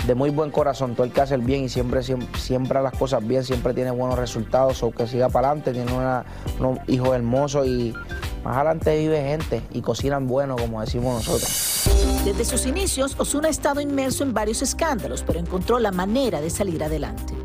de 0.09 0.15
muy 0.15 0.31
buen 0.31 0.49
corazón, 0.49 0.95
todo 0.95 1.03
el 1.03 1.13
que 1.13 1.21
hace 1.21 1.35
el 1.35 1.41
bien 1.41 1.65
y 1.65 1.69
siempre, 1.69 2.01
siempre, 2.01 2.27
siempre 2.39 2.81
las 2.81 2.93
cosas 2.93 3.25
bien, 3.25 3.43
siempre 3.43 3.75
tiene 3.75 3.91
buenos 3.91 4.17
resultados, 4.17 4.81
o 4.81 4.89
que 4.89 5.05
siga 5.05 5.29
para 5.29 5.49
adelante, 5.49 5.71
tiene 5.71 5.93
una, 5.93 6.25
unos 6.57 6.79
hijos 6.87 7.09
hermosos 7.13 7.67
y 7.67 7.93
más 8.43 8.55
adelante 8.55 8.97
vive 8.97 9.21
gente 9.21 9.61
y 9.71 9.81
cocinan 9.81 10.25
bueno, 10.25 10.55
como 10.55 10.81
decimos 10.81 11.13
nosotros. 11.13 11.83
Desde 12.25 12.43
sus 12.43 12.65
inicios, 12.65 13.13
Osuna 13.19 13.49
ha 13.49 13.51
estado 13.51 13.81
inmerso 13.81 14.23
en 14.23 14.33
varios 14.33 14.63
escándalos, 14.63 15.21
pero 15.21 15.37
encontró 15.37 15.77
la 15.77 15.91
manera 15.91 16.41
de 16.41 16.49
salir 16.49 16.83
adelante. 16.83 17.35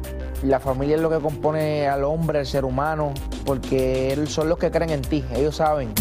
La 0.42 0.58
familia 0.58 0.96
es 0.96 1.02
lo 1.02 1.10
que 1.10 1.18
compone 1.18 1.86
al 1.86 2.02
hombre, 2.02 2.38
al 2.38 2.46
ser 2.46 2.64
humano, 2.64 3.12
porque 3.44 4.18
son 4.26 4.48
los 4.48 4.56
que 4.56 4.70
creen 4.70 4.88
en 4.88 5.02
ti, 5.02 5.22
ellos 5.34 5.56
saben. 5.56 5.92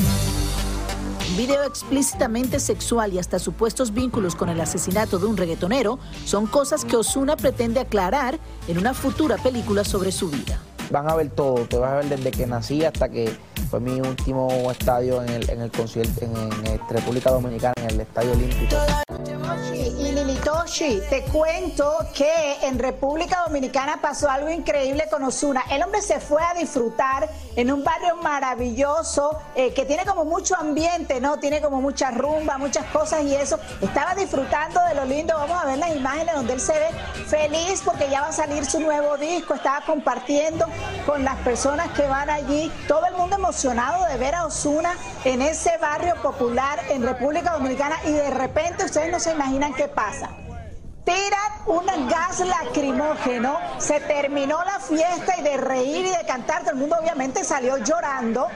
Video 1.36 1.64
explícitamente 1.64 2.60
sexual 2.60 3.12
y 3.12 3.18
hasta 3.18 3.40
supuestos 3.40 3.92
vínculos 3.92 4.36
con 4.36 4.50
el 4.50 4.62
asesinato 4.62 5.18
de 5.18 5.26
un 5.26 5.36
reggaetonero 5.36 5.98
son 6.26 6.46
cosas 6.46 6.86
que 6.86 6.96
Osuna 6.96 7.36
pretende 7.36 7.80
aclarar 7.80 8.38
en 8.68 8.78
una 8.78 8.94
futura 8.94 9.38
película 9.38 9.84
sobre 9.84 10.12
su 10.12 10.30
vida. 10.30 10.60
Van 10.94 11.10
a 11.10 11.16
ver 11.16 11.32
todo, 11.32 11.66
te 11.66 11.76
vas 11.80 11.92
a 11.92 11.96
ver 11.96 12.06
desde 12.06 12.30
que 12.30 12.46
nací 12.46 12.86
hasta 12.86 13.10
que 13.10 13.36
fue 13.72 13.80
mi 13.80 14.00
último 14.00 14.70
estadio 14.70 15.24
en 15.24 15.30
el, 15.30 15.50
en 15.50 15.62
el 15.62 15.72
concierto 15.72 16.24
en, 16.24 16.80
República 16.88 17.32
Dominicana, 17.32 17.74
en 17.78 17.90
el 17.90 18.02
Estadio 18.02 18.34
Olímpico. 18.34 18.76
Y 19.74 20.12
Lili 20.12 20.36
Toshi, 20.36 21.02
te 21.10 21.24
cuento 21.24 21.98
que 22.14 22.58
en 22.62 22.78
República 22.78 23.44
Dominicana 23.48 24.00
pasó 24.02 24.30
algo 24.30 24.52
increíble 24.52 25.06
con 25.10 25.24
Osuna. 25.24 25.64
El 25.72 25.82
hombre 25.82 26.02
se 26.04 26.20
fue 26.20 26.44
a 26.44 26.54
disfrutar 26.54 27.28
en 27.56 27.72
un 27.72 27.84
barrio 27.84 28.18
maravilloso 28.18 29.40
eh, 29.56 29.74
que 29.74 29.86
tiene 29.86 30.06
como 30.06 30.26
mucho 30.26 30.56
ambiente, 30.56 31.20
¿no? 31.20 31.40
Tiene 31.40 31.62
como 31.62 31.82
mucha 31.82 32.12
rumba, 32.12 32.60
muchas 32.60 32.86
cosas 32.92 33.24
y 33.24 33.36
eso. 33.36 33.60
Estaba 33.82 34.14
disfrutando 34.14 34.80
de 34.88 34.96
lo 34.96 35.06
lindo. 35.06 35.34
Vamos 35.36 35.64
a 35.64 35.66
ver 35.66 35.80
las 35.80 35.96
imágenes 35.96 36.36
donde 36.36 36.54
él 36.54 36.60
se 36.60 36.74
ve 36.74 36.90
feliz 37.26 37.82
porque 37.84 38.08
ya 38.10 38.22
va 38.22 38.28
a 38.28 38.34
salir 38.34 38.66
su 38.66 38.80
nuevo 38.80 39.18
disco. 39.18 39.56
Estaba 39.56 39.84
compartiendo 39.86 40.68
con 41.06 41.24
las 41.24 41.36
personas 41.38 41.90
que 41.92 42.08
van 42.08 42.30
allí. 42.30 42.72
Todo 42.88 43.06
el 43.06 43.16
mundo 43.16 43.36
emocionado 43.36 44.06
de 44.08 44.18
ver 44.18 44.36
a 44.36 44.46
Osuna 44.46 44.96
en 45.26 45.42
ese 45.42 45.78
barrio 45.78 46.16
popular 46.22 46.80
en 46.90 47.04
República 47.04 47.54
Dominicana 47.54 47.98
y 48.06 48.12
de 48.12 48.30
repente 48.30 48.86
ustedes 48.86 49.12
no 49.12 49.20
se 49.20 49.32
imaginan 49.32 49.74
qué 49.74 49.88
pasa. 49.88 50.30
Tiran 51.04 51.52
un 51.66 51.86
gas 52.08 52.40
lacrimógeno, 52.40 53.58
se 53.78 54.00
terminó 54.00 54.64
la 54.64 54.80
fiesta 54.80 55.38
y 55.38 55.42
de 55.42 55.58
reír 55.58 56.06
y 56.06 56.10
de 56.10 56.26
cantar, 56.26 56.62
todo 56.62 56.72
el 56.72 56.78
mundo 56.78 56.96
obviamente 57.02 57.44
salió 57.44 57.78
llorando, 57.78 58.48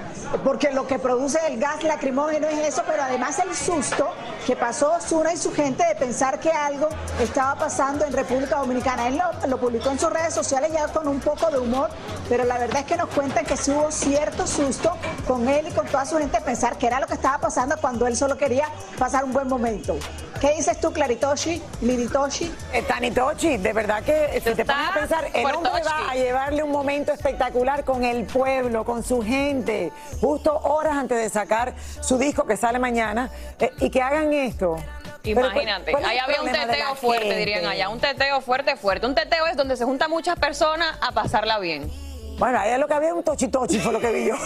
porque 0.43 0.71
lo 0.71 0.87
que 0.87 0.99
produce 0.99 1.39
el 1.47 1.59
gas 1.59 1.83
lacrimógeno 1.83 2.47
es 2.47 2.69
eso, 2.69 2.83
pero 2.85 3.03
además 3.03 3.39
el 3.39 3.53
susto 3.55 4.09
que 4.45 4.55
pasó 4.55 4.93
Osuna 4.93 5.33
y 5.33 5.37
su 5.37 5.53
gente 5.53 5.85
de 5.85 5.95
pensar 5.95 6.39
que 6.39 6.51
algo 6.51 6.89
estaba 7.19 7.55
pasando 7.55 8.05
en 8.05 8.13
República 8.13 8.57
Dominicana. 8.57 9.07
Él 9.07 9.17
lo, 9.17 9.47
lo 9.47 9.59
publicó 9.59 9.89
en 9.89 9.99
sus 9.99 10.09
redes 10.09 10.33
sociales 10.33 10.71
ya 10.71 10.87
con 10.87 11.07
un 11.07 11.19
poco 11.19 11.49
de 11.49 11.59
humor, 11.59 11.89
pero 12.29 12.43
la 12.45 12.57
verdad 12.57 12.79
es 12.79 12.85
que 12.85 12.97
nos 12.97 13.09
cuentan 13.09 13.45
que 13.45 13.57
sí 13.57 13.71
hubo 13.71 13.91
cierto 13.91 14.47
susto 14.47 14.95
con 15.27 15.47
él 15.47 15.67
y 15.67 15.71
con 15.71 15.85
toda 15.87 16.05
su 16.05 16.17
gente 16.17 16.39
pensar 16.41 16.77
que 16.77 16.87
era 16.87 16.99
lo 16.99 17.07
que 17.07 17.15
estaba 17.15 17.39
pasando 17.39 17.75
cuando 17.79 18.07
él 18.07 18.15
solo 18.15 18.37
quería 18.37 18.69
pasar 18.97 19.23
un 19.25 19.33
buen 19.33 19.47
momento. 19.47 19.97
¿Qué 20.39 20.53
dices 20.53 20.79
tú, 20.79 20.93
Claritoshi, 20.93 21.61
Liritoshi? 21.81 22.51
Eh, 22.71 22.83
Tanitochi, 22.83 23.57
de 23.57 23.73
verdad 23.73 24.03
que 24.03 24.39
si 24.43 24.53
te 24.53 24.65
pones 24.65 24.89
a 24.89 24.93
pensar, 24.93 25.25
el 25.33 25.45
hombre 25.47 25.71
va 25.83 26.11
a 26.11 26.15
llevarle 26.15 26.61
un 26.61 26.71
momento 26.71 27.11
espectacular 27.11 27.83
con 27.83 28.03
el 28.03 28.25
pueblo, 28.25 28.85
con 28.85 29.03
su 29.03 29.23
gente, 29.23 29.91
justo 30.19 30.57
horas 30.57 30.97
antes 30.97 31.17
de 31.17 31.29
sacar 31.29 31.75
su 32.01 32.17
disco 32.17 32.45
que 32.45 32.57
sale 32.57 32.79
mañana, 32.79 33.29
eh, 33.59 33.71
y 33.79 33.89
que 33.89 34.01
hagan 34.01 34.33
esto. 34.33 34.77
Imagínate, 35.23 35.91
¿cuál 35.91 36.03
es 36.03 36.09
el 36.09 36.17
ahí 36.17 36.19
había 36.19 36.41
un 36.41 36.51
teteo 36.51 36.95
fuerte, 36.95 37.25
gente? 37.25 37.39
dirían 37.39 37.65
allá, 37.65 37.89
un 37.89 37.99
teteo 37.99 38.41
fuerte, 38.41 38.75
fuerte. 38.77 39.07
Un 39.07 39.15
teteo 39.15 39.45
es 39.47 39.57
donde 39.57 39.75
se 39.75 39.83
juntan 39.83 40.09
muchas 40.09 40.37
personas 40.39 40.97
a 41.01 41.11
pasarla 41.11 41.59
bien. 41.59 41.91
Bueno, 42.37 42.59
ahí 42.59 42.71
es 42.71 42.79
lo 42.79 42.87
que 42.87 42.93
había 42.93 43.13
un 43.13 43.23
tochi-tochi, 43.23 43.79
fue 43.79 43.91
lo 43.91 43.99
que 43.99 44.11
vi 44.11 44.27
yo. 44.27 44.35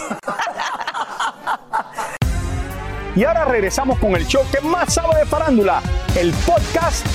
Y 3.14 3.24
ahora 3.24 3.44
regresamos 3.44 3.98
con 3.98 4.16
el 4.16 4.26
show 4.26 4.42
que 4.50 4.62
más 4.62 4.94
sabe 4.94 5.18
de 5.18 5.26
farándula, 5.26 5.82
el 6.16 6.32
podcast 6.46 7.06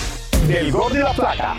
del 0.48 0.72
Gol 0.72 0.94
de 0.94 1.00
la 1.00 1.12
Plata. 1.12 1.56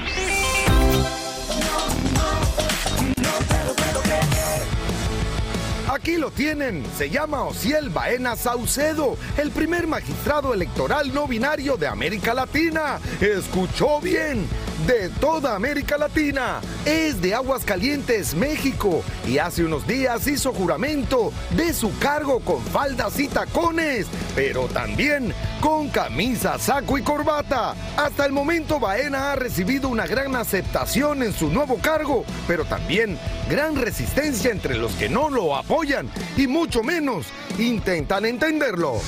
Aquí 5.98 6.16
lo 6.16 6.30
tienen, 6.30 6.84
se 6.96 7.10
llama 7.10 7.42
Ociel 7.42 7.90
Baena 7.90 8.36
Saucedo, 8.36 9.18
el 9.36 9.50
primer 9.50 9.88
magistrado 9.88 10.54
electoral 10.54 11.12
no 11.12 11.26
binario 11.26 11.76
de 11.76 11.88
América 11.88 12.34
Latina. 12.34 13.00
Escuchó 13.20 14.00
bien, 14.00 14.46
de 14.86 15.08
toda 15.20 15.56
América 15.56 15.98
Latina. 15.98 16.60
Es 16.84 17.20
de 17.20 17.34
Aguascalientes, 17.34 18.34
México, 18.34 19.02
y 19.26 19.38
hace 19.38 19.64
unos 19.64 19.86
días 19.86 20.26
hizo 20.26 20.52
juramento 20.52 21.32
de 21.50 21.72
su 21.72 21.96
cargo 21.98 22.40
con 22.40 22.62
faldas 22.62 23.18
y 23.18 23.28
tacones, 23.28 24.06
pero 24.34 24.66
también 24.68 25.32
con 25.60 25.88
camisa, 25.88 26.58
saco 26.58 26.98
y 26.98 27.02
corbata. 27.02 27.74
Hasta 27.96 28.26
el 28.26 28.32
momento 28.32 28.78
Baena 28.78 29.32
ha 29.32 29.36
recibido 29.36 29.88
una 29.88 30.06
gran 30.06 30.36
aceptación 30.36 31.22
en 31.22 31.32
su 31.32 31.48
nuevo 31.50 31.78
cargo, 31.78 32.24
pero 32.46 32.64
también 32.64 33.18
gran 33.50 33.76
resistencia 33.76 34.50
entre 34.50 34.76
los 34.76 34.92
que 34.92 35.08
no 35.08 35.30
lo 35.30 35.56
apoyan 35.56 36.08
y 36.36 36.46
mucho 36.46 36.82
menos 36.82 37.26
intentan 37.58 38.24
entenderlo. 38.24 39.00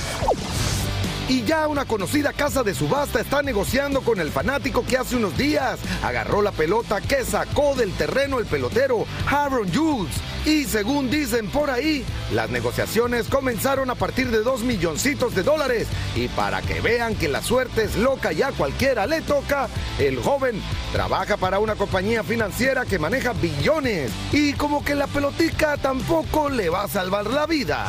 Y 1.31 1.45
ya 1.45 1.69
una 1.69 1.85
conocida 1.85 2.33
casa 2.33 2.65
de 2.65 2.75
subasta 2.75 3.21
está 3.21 3.41
negociando 3.41 4.01
con 4.01 4.19
el 4.19 4.33
fanático 4.33 4.85
que 4.85 4.97
hace 4.97 5.15
unos 5.15 5.39
días 5.39 5.79
agarró 6.03 6.43
la 6.43 6.51
pelota 6.51 7.01
que 7.01 7.25
sacó 7.25 7.77
del 7.77 7.93
terreno 7.93 8.41
el 8.41 8.47
pelotero 8.47 9.07
Aaron 9.29 9.73
Jules. 9.73 10.13
Y 10.45 10.65
según 10.65 11.09
dicen 11.09 11.49
por 11.49 11.71
ahí, 11.71 12.05
las 12.33 12.51
negociaciones 12.51 13.29
comenzaron 13.29 13.91
a 13.91 13.95
partir 13.95 14.33
de 14.33 14.43
dos 14.43 14.63
milloncitos 14.63 15.33
de 15.37 15.45
dólares. 15.45 15.87
Y 16.17 16.27
para 16.27 16.63
que 16.63 16.81
vean 16.81 17.15
que 17.15 17.29
la 17.29 17.43
suerte 17.43 17.85
es 17.85 17.95
loca 17.95 18.33
y 18.33 18.43
a 18.43 18.51
cualquiera 18.51 19.07
le 19.07 19.21
toca, 19.21 19.69
el 20.01 20.21
joven 20.21 20.61
trabaja 20.93 21.37
para 21.37 21.61
una 21.61 21.77
compañía 21.77 22.25
financiera 22.25 22.85
que 22.85 22.99
maneja 22.99 23.35
billones. 23.35 24.11
Y 24.33 24.55
como 24.55 24.85
que 24.85 24.97
la 24.97 25.07
pelotica 25.07 25.77
tampoco 25.77 26.51
le 26.51 26.71
va 26.71 26.83
a 26.83 26.89
salvar 26.89 27.29
la 27.29 27.47
vida. 27.47 27.87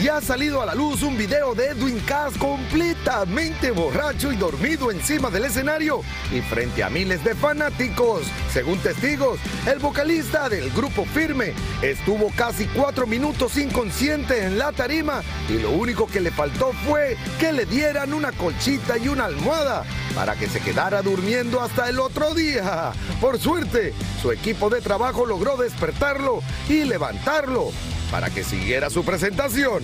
Y 0.00 0.08
ha 0.08 0.22
salido 0.22 0.62
a 0.62 0.66
la 0.66 0.74
luz 0.74 1.02
un 1.02 1.18
video 1.18 1.54
de 1.54 1.66
Edwin 1.66 2.00
Cass 2.00 2.38
completamente 2.38 3.70
borracho 3.70 4.32
y 4.32 4.36
dormido 4.36 4.90
encima 4.90 5.28
del 5.28 5.44
escenario 5.44 6.00
y 6.32 6.40
frente 6.40 6.82
a 6.82 6.88
miles 6.88 7.22
de 7.22 7.34
fanáticos. 7.34 8.22
Según 8.52 8.78
testigos, 8.78 9.38
el 9.66 9.78
vocalista 9.78 10.48
del 10.48 10.70
grupo 10.70 11.04
Firme 11.04 11.52
estuvo 11.82 12.32
casi 12.34 12.66
cuatro 12.68 13.06
minutos 13.06 13.58
inconsciente 13.58 14.46
en 14.46 14.58
la 14.58 14.72
tarima 14.72 15.22
y 15.50 15.58
lo 15.58 15.70
único 15.70 16.06
que 16.06 16.20
le 16.20 16.30
faltó 16.30 16.72
fue 16.86 17.16
que 17.38 17.52
le 17.52 17.66
dieran 17.66 18.14
una 18.14 18.32
colchita 18.32 18.96
y 18.96 19.08
una 19.08 19.26
almohada 19.26 19.84
para 20.14 20.34
que 20.36 20.48
se 20.48 20.60
quedara 20.60 21.02
durmiendo 21.02 21.60
hasta 21.60 21.90
el 21.90 22.00
otro 22.00 22.34
día. 22.34 22.92
Por 23.20 23.38
suerte, 23.38 23.92
su 24.22 24.32
equipo 24.32 24.70
de 24.70 24.80
trabajo 24.80 25.26
logró 25.26 25.58
despertarlo 25.58 26.42
y 26.68 26.84
levantarlo 26.84 27.72
para 28.12 28.28
que 28.28 28.44
siguiera 28.44 28.90
su 28.90 29.04
presentación. 29.04 29.82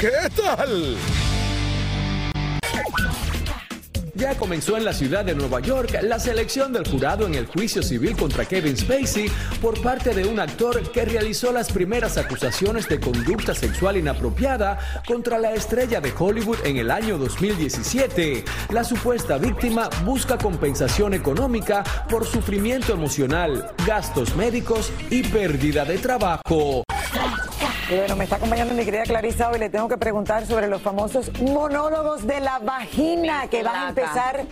¿Qué 0.00 0.10
tal? 0.34 0.96
Ya 4.14 4.36
comenzó 4.36 4.76
en 4.76 4.84
la 4.84 4.92
ciudad 4.92 5.24
de 5.24 5.34
Nueva 5.34 5.60
York 5.60 6.00
la 6.02 6.18
selección 6.18 6.72
del 6.72 6.88
jurado 6.88 7.24
en 7.26 7.36
el 7.36 7.46
juicio 7.46 7.84
civil 7.84 8.16
contra 8.16 8.46
Kevin 8.46 8.76
Spacey 8.76 9.30
por 9.60 9.80
parte 9.80 10.12
de 10.12 10.26
un 10.26 10.40
actor 10.40 10.90
que 10.90 11.04
realizó 11.04 11.52
las 11.52 11.70
primeras 11.70 12.16
acusaciones 12.16 12.88
de 12.88 12.98
conducta 12.98 13.54
sexual 13.54 13.96
inapropiada 13.96 14.78
contra 15.06 15.38
la 15.38 15.52
estrella 15.52 16.00
de 16.00 16.12
Hollywood 16.18 16.64
en 16.64 16.78
el 16.78 16.90
año 16.90 17.16
2017. 17.16 18.44
La 18.70 18.82
supuesta 18.82 19.38
víctima 19.38 19.88
busca 20.04 20.36
compensación 20.36 21.14
económica 21.14 21.84
por 22.08 22.26
sufrimiento 22.26 22.94
emocional, 22.94 23.70
gastos 23.86 24.34
médicos 24.34 24.90
y 25.10 25.22
pérdida 25.22 25.84
de 25.84 25.98
trabajo. 25.98 26.82
Y 27.90 27.96
bueno, 27.96 28.16
me 28.16 28.24
está 28.24 28.36
acompañando 28.36 28.74
mi 28.74 28.84
querida 28.84 29.04
Clarisa 29.04 29.50
hoy. 29.50 29.58
Le 29.58 29.70
tengo 29.70 29.88
que 29.88 29.96
preguntar 29.96 30.46
sobre 30.46 30.68
los 30.68 30.82
famosos 30.82 31.30
monólogos 31.40 32.26
de 32.26 32.40
la 32.40 32.58
vagina 32.58 33.48
que 33.48 33.62
van 33.62 33.76
a 33.76 33.88
empezar 33.88 34.44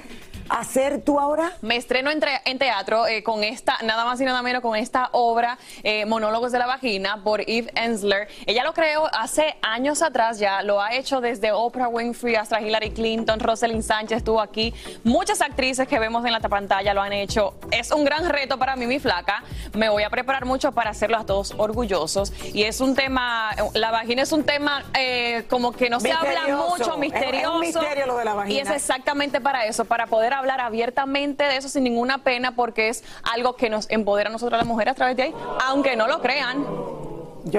hacer 0.48 1.02
tú 1.02 1.18
ahora. 1.20 1.52
Me 1.62 1.76
estreno 1.76 2.10
en, 2.10 2.20
teatro 2.58 3.06
eh, 3.06 3.22
con 3.22 3.44
esta, 3.44 3.78
nada 3.84 4.04
más 4.04 4.20
y 4.20 4.24
nada 4.24 4.42
menos, 4.42 4.62
con 4.62 4.76
esta 4.76 5.10
obra, 5.12 5.58
eh, 5.82 6.06
Monólogos 6.06 6.52
de 6.52 6.58
la 6.58 6.66
Vagina, 6.66 7.22
por 7.22 7.40
Eve 7.42 7.70
Ensler. 7.74 8.28
Ella 8.46 8.64
lo 8.64 8.72
creó 8.72 9.08
hace 9.12 9.56
años 9.62 10.02
atrás 10.02 10.38
ya, 10.38 10.62
lo 10.62 10.80
ha 10.80 10.94
hecho 10.94 11.20
desde 11.20 11.52
Oprah 11.52 11.88
Winfrey 11.88 12.34
hasta 12.36 12.60
Hillary 12.60 12.90
Clinton, 12.90 13.40
Rosalind 13.40 13.82
Sánchez 13.82 14.18
estuvo 14.18 14.40
aquí. 14.40 14.72
Muchas 15.04 15.40
actrices 15.40 15.86
que 15.88 15.98
vemos 15.98 16.24
en 16.24 16.32
la 16.32 16.40
pantalla 16.40 16.94
lo 16.94 17.02
han 17.02 17.12
hecho. 17.12 17.54
Es 17.70 17.90
un 17.90 18.04
gran 18.04 18.28
reto 18.28 18.58
para 18.58 18.76
mí, 18.76 18.86
mi 18.86 18.98
flaca. 18.98 19.42
Me 19.74 19.88
voy 19.88 20.02
a 20.04 20.10
preparar 20.10 20.44
mucho 20.44 20.72
para 20.72 20.90
hacerlos 20.90 21.20
a 21.22 21.26
todos 21.26 21.54
orgullosos. 21.56 22.32
Y 22.54 22.62
es 22.62 22.80
un 22.80 22.94
tema, 22.94 23.50
la 23.74 23.90
vagina 23.90 24.22
es 24.22 24.32
un 24.32 24.44
tema 24.44 24.84
eh, 24.98 25.44
como 25.48 25.72
que 25.72 25.90
no 25.90 26.00
se 26.00 26.12
habla 26.12 26.30
Misterioso. 26.30 26.68
mucho, 26.68 26.82
Es 26.82 26.88
un 26.88 27.00
misterioso. 27.00 27.58
misterio 27.58 28.06
lo 28.06 28.16
de 28.16 28.24
la 28.24 28.34
vagina. 28.34 28.54
Y 28.54 28.60
es 28.60 28.70
exactamente 28.70 29.40
para 29.40 29.66
eso, 29.66 29.84
para 29.84 30.06
poder 30.06 30.34
hablar 30.38 30.60
abiertamente 30.60 31.44
de 31.44 31.56
eso 31.56 31.68
sin 31.68 31.84
ninguna 31.84 32.18
pena 32.18 32.54
porque 32.54 32.88
es 32.88 33.04
algo 33.22 33.56
que 33.56 33.70
nos 33.70 33.90
empodera 33.90 34.28
a 34.28 34.32
nosotros 34.32 34.58
las 34.58 34.66
mujeres 34.66 34.92
a 34.92 34.94
través 34.94 35.16
de 35.16 35.24
ahí, 35.24 35.34
aunque 35.66 35.96
no 35.96 36.06
lo 36.06 36.20
crean. 36.20 36.64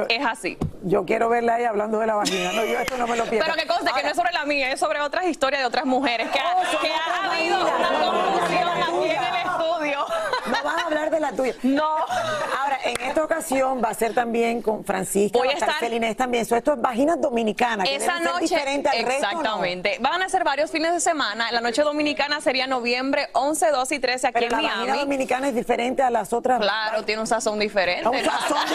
es 0.09 0.25
así. 0.25 0.57
Yo 0.83 1.05
quiero 1.05 1.29
verla 1.29 1.55
ahí 1.55 1.63
hablando 1.65 1.99
de 1.99 2.07
la 2.07 2.15
vagina. 2.15 2.51
No, 2.53 2.63
yo 2.65 2.79
esto 2.79 2.97
no 2.97 3.07
me 3.07 3.15
lo 3.17 3.25
pierdo. 3.25 3.45
Pero 3.45 3.57
que 3.61 3.67
conste 3.67 3.91
que 3.95 4.03
no 4.03 4.09
es 4.09 4.15
sobre 4.15 4.31
la 4.33 4.45
mía, 4.45 4.71
es 4.71 4.79
sobre 4.79 5.01
otras 5.01 5.25
historias 5.25 5.61
de 5.61 5.67
otras 5.67 5.85
mujeres. 5.85 6.29
Que, 6.29 6.39
ha, 6.39 6.55
Oh, 6.57 6.79
que 6.81 6.91
ha 6.91 7.31
habido 7.31 7.57
una 7.61 8.11
confusión 8.11 8.69
aquí 8.69 9.11
en 9.11 9.23
el 9.23 9.35
estudio. 9.35 10.05
No 10.47 10.63
vas 10.63 10.75
a 10.76 10.76
hablar 10.87 11.09
de 11.09 11.19
la 11.19 11.31
tuya. 11.31 11.53
No. 11.63 11.83
Ahora, 11.83 12.79
en 12.83 12.99
esta 13.01 13.23
ocasión 13.23 13.81
va 13.83 13.89
a 13.89 13.93
ser 13.93 14.13
también 14.13 14.61
con 14.61 14.83
Francisca, 14.83 15.37
Voy 15.37 15.49
a 15.49 15.53
estar 15.53 15.73
Celinés 15.79 16.17
también. 16.17 16.45
So, 16.45 16.55
esto 16.55 16.73
es 16.73 16.81
vaginas 16.81 17.19
dominicanas. 17.21 17.87
Esa 17.89 18.19
noche, 18.19 18.39
diferente 18.41 18.89
al 18.89 19.03
resto, 19.03 19.27
¿no? 19.31 19.39
exactamente. 19.39 19.97
Van 20.01 20.21
a 20.21 20.29
ser 20.29 20.43
varios 20.43 20.71
fines 20.71 20.93
de 20.93 20.99
semana. 20.99 21.51
La 21.51 21.61
noche 21.61 21.83
dominicana 21.83 22.41
sería 22.41 22.67
noviembre 22.67 23.29
11, 23.33 23.71
12 23.71 23.95
y 23.95 23.99
13 23.99 24.27
aquí 24.27 24.33
Pero 24.33 24.45
en 24.45 24.51
la 24.51 24.57
vagina 24.69 24.85
Miami. 24.85 24.99
dominicana 24.99 25.47
es 25.49 25.55
diferente 25.55 26.01
a 26.01 26.09
las 26.09 26.33
otras. 26.33 26.59
Claro, 26.59 27.03
tiene 27.03 27.21
un 27.21 27.27
sazón 27.27 27.59
diferente. 27.59 28.07
Un 28.07 28.23
sazón 28.23 28.57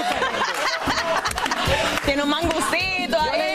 tiene 2.04 2.22
un 2.22 2.30
le 2.30 3.18
ahí 3.42 3.51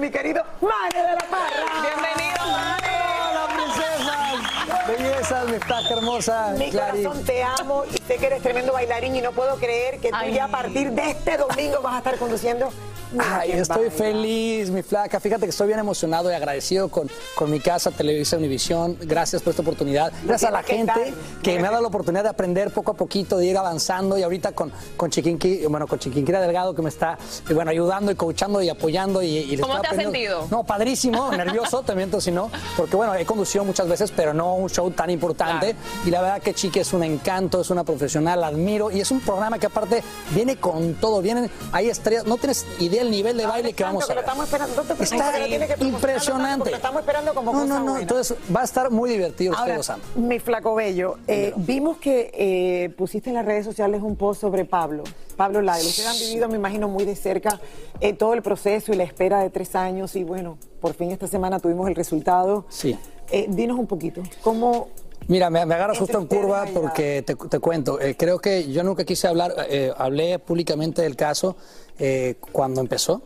mi 0.00 0.10
querido 0.10 0.42
Mane 0.62 1.08
de 1.08 1.14
la 1.14 1.26
Parra. 1.30 1.82
Bienvenido, 1.82 2.46
Mane. 2.50 2.98
Hola, 3.28 3.48
princesas. 3.54 4.86
Bellezas, 4.88 5.48
mi 5.48 5.54
estaca 5.56 5.94
hermosa. 5.94 6.54
Mi 6.58 6.70
Clary. 6.70 7.02
corazón 7.02 7.24
te 7.24 7.42
amo 7.42 7.84
y 7.84 7.98
sé 7.98 8.16
que 8.16 8.26
eres 8.26 8.42
tremendo 8.42 8.72
bailarín 8.72 9.14
y 9.16 9.20
no 9.20 9.32
puedo 9.32 9.56
creer 9.56 10.00
que 10.00 10.08
tú 10.08 10.16
Ay. 10.18 10.32
ya 10.32 10.44
a 10.46 10.48
partir 10.48 10.92
de 10.92 11.10
este 11.10 11.36
domingo 11.36 11.82
vas 11.82 11.94
a 11.94 11.98
estar 11.98 12.16
conduciendo. 12.18 12.72
Ay, 13.18 13.52
estoy 13.52 13.90
feliz, 13.90 14.70
mi 14.70 14.82
flaca. 14.82 15.18
Fíjate 15.18 15.46
que 15.46 15.50
estoy 15.50 15.66
bien 15.66 15.80
emocionado 15.80 16.30
y 16.30 16.34
agradecido 16.34 16.88
con, 16.88 17.10
con 17.34 17.50
mi 17.50 17.58
casa, 17.58 17.90
Televisa 17.90 18.36
Univisión. 18.36 18.96
Gracias 19.00 19.42
por 19.42 19.50
esta 19.50 19.62
oportunidad. 19.62 20.12
Gracias 20.24 20.48
a 20.48 20.52
la 20.52 20.62
¿Qué 20.62 20.76
gente 20.76 21.14
que 21.42 21.58
me 21.58 21.66
ha 21.66 21.70
dado 21.70 21.82
la 21.82 21.88
oportunidad 21.88 22.22
de 22.22 22.28
aprender 22.28 22.70
poco 22.70 22.92
a 22.92 22.94
poquito, 22.94 23.36
de 23.36 23.46
ir 23.46 23.56
avanzando. 23.56 24.16
Y 24.16 24.22
ahorita 24.22 24.52
con, 24.52 24.72
con 24.96 25.10
Chiquinqui, 25.10 25.66
bueno, 25.66 25.88
con 25.88 25.98
Chiquinquira 25.98 26.40
Delgado, 26.40 26.74
que 26.74 26.82
me 26.82 26.88
está 26.88 27.18
eh, 27.48 27.54
bueno, 27.54 27.70
ayudando 27.70 28.12
y 28.12 28.14
coachando 28.14 28.62
y 28.62 28.68
apoyando. 28.68 29.22
Y, 29.22 29.58
¿Cómo 29.60 29.80
te 29.80 29.88
has 29.88 29.96
sentido? 29.96 30.46
No, 30.50 30.62
padrísimo, 30.62 31.32
nervioso 31.36 31.82
también, 31.82 32.10
si 32.20 32.30
no. 32.30 32.50
Porque 32.76 32.94
bueno, 32.94 33.14
he 33.14 33.24
conducido 33.24 33.64
muchas 33.64 33.88
veces, 33.88 34.12
pero 34.14 34.32
no 34.32 34.54
un 34.54 34.70
show 34.70 34.88
tan 34.92 35.10
importante. 35.10 35.74
Y 36.06 36.10
la 36.10 36.22
verdad 36.22 36.42
que 36.42 36.54
Chiqui 36.54 36.78
es 36.78 36.92
un 36.92 37.02
encanto, 37.02 37.60
es 37.60 37.70
una 37.70 37.82
profesional, 37.82 38.40
la 38.40 38.48
admiro. 38.48 38.90
Y 38.90 39.00
es 39.00 39.10
un 39.10 39.20
programa 39.20 39.58
que 39.58 39.66
aparte 39.66 40.04
viene 40.30 40.56
con 40.56 40.94
todo. 40.94 41.20
Vienen, 41.22 41.50
hay 41.72 41.88
estrellas. 41.88 42.24
No 42.24 42.36
tienes 42.36 42.66
idea 42.78 42.99
del 43.00 43.10
nivel 43.10 43.36
de 43.36 43.46
baile 43.46 43.72
que 43.72 43.82
vamos 43.82 44.08
a 44.08 44.14
lo 44.14 44.22
ver. 44.22 44.30
preocupes, 44.48 45.12
Está 45.12 45.38
lo 45.38 45.86
impresionante. 45.86 46.70
Lo 46.70 46.76
estamos 46.76 47.00
esperando 47.00 47.34
como 47.34 47.52
No, 47.52 47.64
no, 47.64 47.80
no. 47.80 47.98
Entonces 47.98 48.36
va 48.54 48.60
a 48.60 48.64
estar 48.64 48.90
muy 48.90 49.10
divertido. 49.10 49.56
Ahora, 49.56 49.76
gozando. 49.76 50.04
mi 50.16 50.38
flaco 50.38 50.74
bello, 50.74 51.18
eh, 51.26 51.52
vimos 51.56 51.98
que 51.98 52.30
eh, 52.34 52.90
pusiste 52.90 53.30
en 53.30 53.34
las 53.34 53.44
redes 53.44 53.64
sociales 53.64 54.02
un 54.02 54.16
post 54.16 54.40
sobre 54.40 54.64
Pablo, 54.64 55.04
Pablo 55.36 55.60
Lyle. 55.60 55.86
Ustedes 55.86 56.06
han 56.08 56.18
vivido, 56.18 56.48
me 56.48 56.56
imagino, 56.56 56.88
muy 56.88 57.04
de 57.04 57.16
cerca 57.16 57.60
eh, 58.00 58.12
todo 58.12 58.34
el 58.34 58.42
proceso 58.42 58.92
y 58.92 58.96
la 58.96 59.04
espera 59.04 59.40
de 59.40 59.50
tres 59.50 59.74
años 59.74 60.14
y 60.16 60.24
bueno, 60.24 60.58
por 60.80 60.94
fin 60.94 61.10
esta 61.10 61.26
semana 61.26 61.58
tuvimos 61.58 61.88
el 61.88 61.94
resultado. 61.94 62.64
Sí. 62.68 62.98
Dinos 63.48 63.78
un 63.78 63.86
poquito, 63.86 64.22
¿cómo 64.42 64.88
Mira, 65.30 65.48
me, 65.48 65.64
me 65.64 65.74
agarras 65.76 65.96
justo 65.96 66.18
en 66.18 66.26
curva 66.26 66.66
porque 66.74 67.22
te, 67.24 67.36
te 67.36 67.58
cuento. 67.60 68.00
eh, 68.00 68.16
creo 68.18 68.40
que 68.40 68.68
yo 68.72 68.82
nunca 68.82 69.04
quise 69.04 69.28
hablar, 69.28 69.54
eh, 69.68 69.92
hablé 69.96 70.40
públicamente 70.40 71.02
del 71.02 71.14
caso 71.14 71.56
eh, 72.00 72.34
cuando 72.50 72.80
empezó 72.80 73.22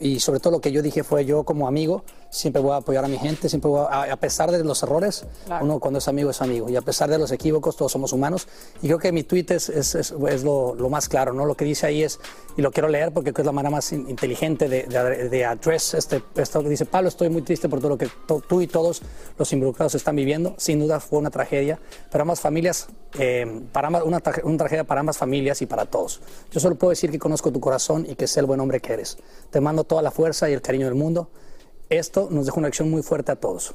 y 0.00 0.18
sobre 0.18 0.40
todo 0.40 0.54
lo 0.54 0.60
que 0.62 0.72
yo 0.72 0.80
dije 0.80 1.04
fue 1.04 1.26
yo 1.26 1.44
como 1.44 1.68
amigo 1.68 2.04
siempre 2.32 2.62
voy 2.62 2.72
a 2.72 2.76
apoyar 2.76 3.04
a 3.04 3.08
mi 3.08 3.18
gente, 3.18 3.48
siempre 3.50 3.68
voy 3.70 3.86
a, 3.90 4.10
a 4.10 4.16
pesar 4.16 4.50
de 4.50 4.64
los 4.64 4.82
errores, 4.82 5.26
Claro. 5.44 5.64
uno 5.66 5.78
cuando 5.80 5.98
es 5.98 6.08
amigo 6.08 6.30
es 6.30 6.40
amigo 6.40 6.70
y 6.70 6.76
a 6.76 6.80
pesar 6.80 7.10
de 7.10 7.18
los 7.18 7.30
equívocos 7.30 7.76
todos 7.76 7.92
somos 7.92 8.12
humanos 8.14 8.48
y 8.80 8.86
creo 8.86 8.98
que 8.98 9.12
mi 9.12 9.22
tweet 9.22 9.46
es, 9.50 9.68
es, 9.68 9.94
es- 9.94 10.14
es 10.30 10.42
lo, 10.42 10.74
lo 10.74 10.88
más 10.88 11.08
claro, 11.10 11.34
¿no? 11.34 11.44
Lo 11.44 11.54
que 11.54 11.66
dice 11.66 11.86
ahí 11.86 12.02
es, 12.02 12.18
y 12.56 12.62
lo 12.62 12.70
quiero 12.72 12.88
leer 12.88 13.12
porque 13.12 13.32
creo 13.32 13.34
que 13.34 13.42
es 13.42 13.46
la 13.46 13.52
manera 13.52 13.70
más 13.70 13.92
in- 13.92 14.08
inteligente 14.08 14.68
de, 14.68 14.84
de, 14.84 15.28
de 15.28 15.44
address 15.44 15.92
este, 15.94 16.22
esto 16.36 16.62
que 16.62 16.70
dice, 16.70 16.86
Pablo, 16.86 17.08
estoy 17.08 17.28
muy 17.28 17.42
triste 17.42 17.68
por 17.68 17.80
todo 17.80 17.90
lo 17.90 17.98
que 17.98 18.08
to- 18.26 18.40
tú 18.48 18.62
y 18.62 18.66
todos 18.66 19.02
los 19.38 19.52
involucrados 19.52 19.94
están 19.94 20.16
viviendo, 20.16 20.54
sin 20.56 20.80
duda 20.80 21.00
fue 21.00 21.18
una 21.18 21.30
tragedia, 21.30 21.78
pero 22.10 22.22
ambas 22.22 22.40
familias, 22.40 22.88
eh, 23.18 23.60
para 23.72 23.88
ambas- 23.88 24.04
una, 24.04 24.20
traje- 24.20 24.42
una 24.42 24.56
tragedia 24.56 24.84
para 24.84 25.00
ambas 25.00 25.18
familias 25.18 25.60
y 25.60 25.66
para 25.66 25.84
todos. 25.84 26.20
Yo 26.50 26.60
solo 26.60 26.76
puedo 26.76 26.90
decir 26.90 27.10
que 27.10 27.18
conozco 27.18 27.52
tu 27.52 27.60
corazón 27.60 28.06
y 28.08 28.14
que 28.14 28.26
sé 28.26 28.40
el 28.40 28.46
buen 28.46 28.58
hombre 28.60 28.80
que 28.80 28.94
eres. 28.94 29.18
Te 29.50 29.60
mando 29.60 29.84
toda 29.84 30.00
la 30.00 30.10
fuerza 30.10 30.48
y 30.48 30.54
el 30.54 30.62
cariño 30.62 30.86
del 30.86 30.94
mundo. 30.94 31.28
Esto 31.98 32.28
nos 32.30 32.46
deja 32.46 32.58
una 32.58 32.68
lección 32.68 32.90
muy 32.90 33.02
fuerte 33.02 33.32
a 33.32 33.36
todos. 33.36 33.74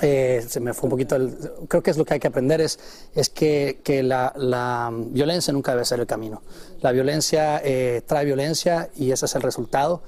Eh, 0.00 0.44
se 0.48 0.60
me 0.60 0.72
fue 0.74 0.88
un 0.88 0.90
poquito 0.90 1.14
el- 1.16 1.36
creo 1.68 1.82
que 1.82 1.90
es 1.90 1.96
lo 1.96 2.04
que 2.04 2.14
hay 2.14 2.20
que 2.20 2.26
aprender 2.26 2.60
es, 2.60 2.78
es 3.14 3.28
que, 3.30 3.80
que 3.84 4.02
la, 4.02 4.32
la 4.36 4.90
violencia 4.92 5.52
nunca 5.52 5.70
debe 5.70 5.84
ser 5.84 6.00
el 6.00 6.06
camino 6.06 6.42
la 6.80 6.90
violencia 6.90 7.60
eh, 7.64 8.02
trae 8.04 8.24
violencia 8.24 8.90
y 8.96 9.12
ese 9.12 9.26
es 9.26 9.34
el 9.36 9.42
resultado 9.42 10.02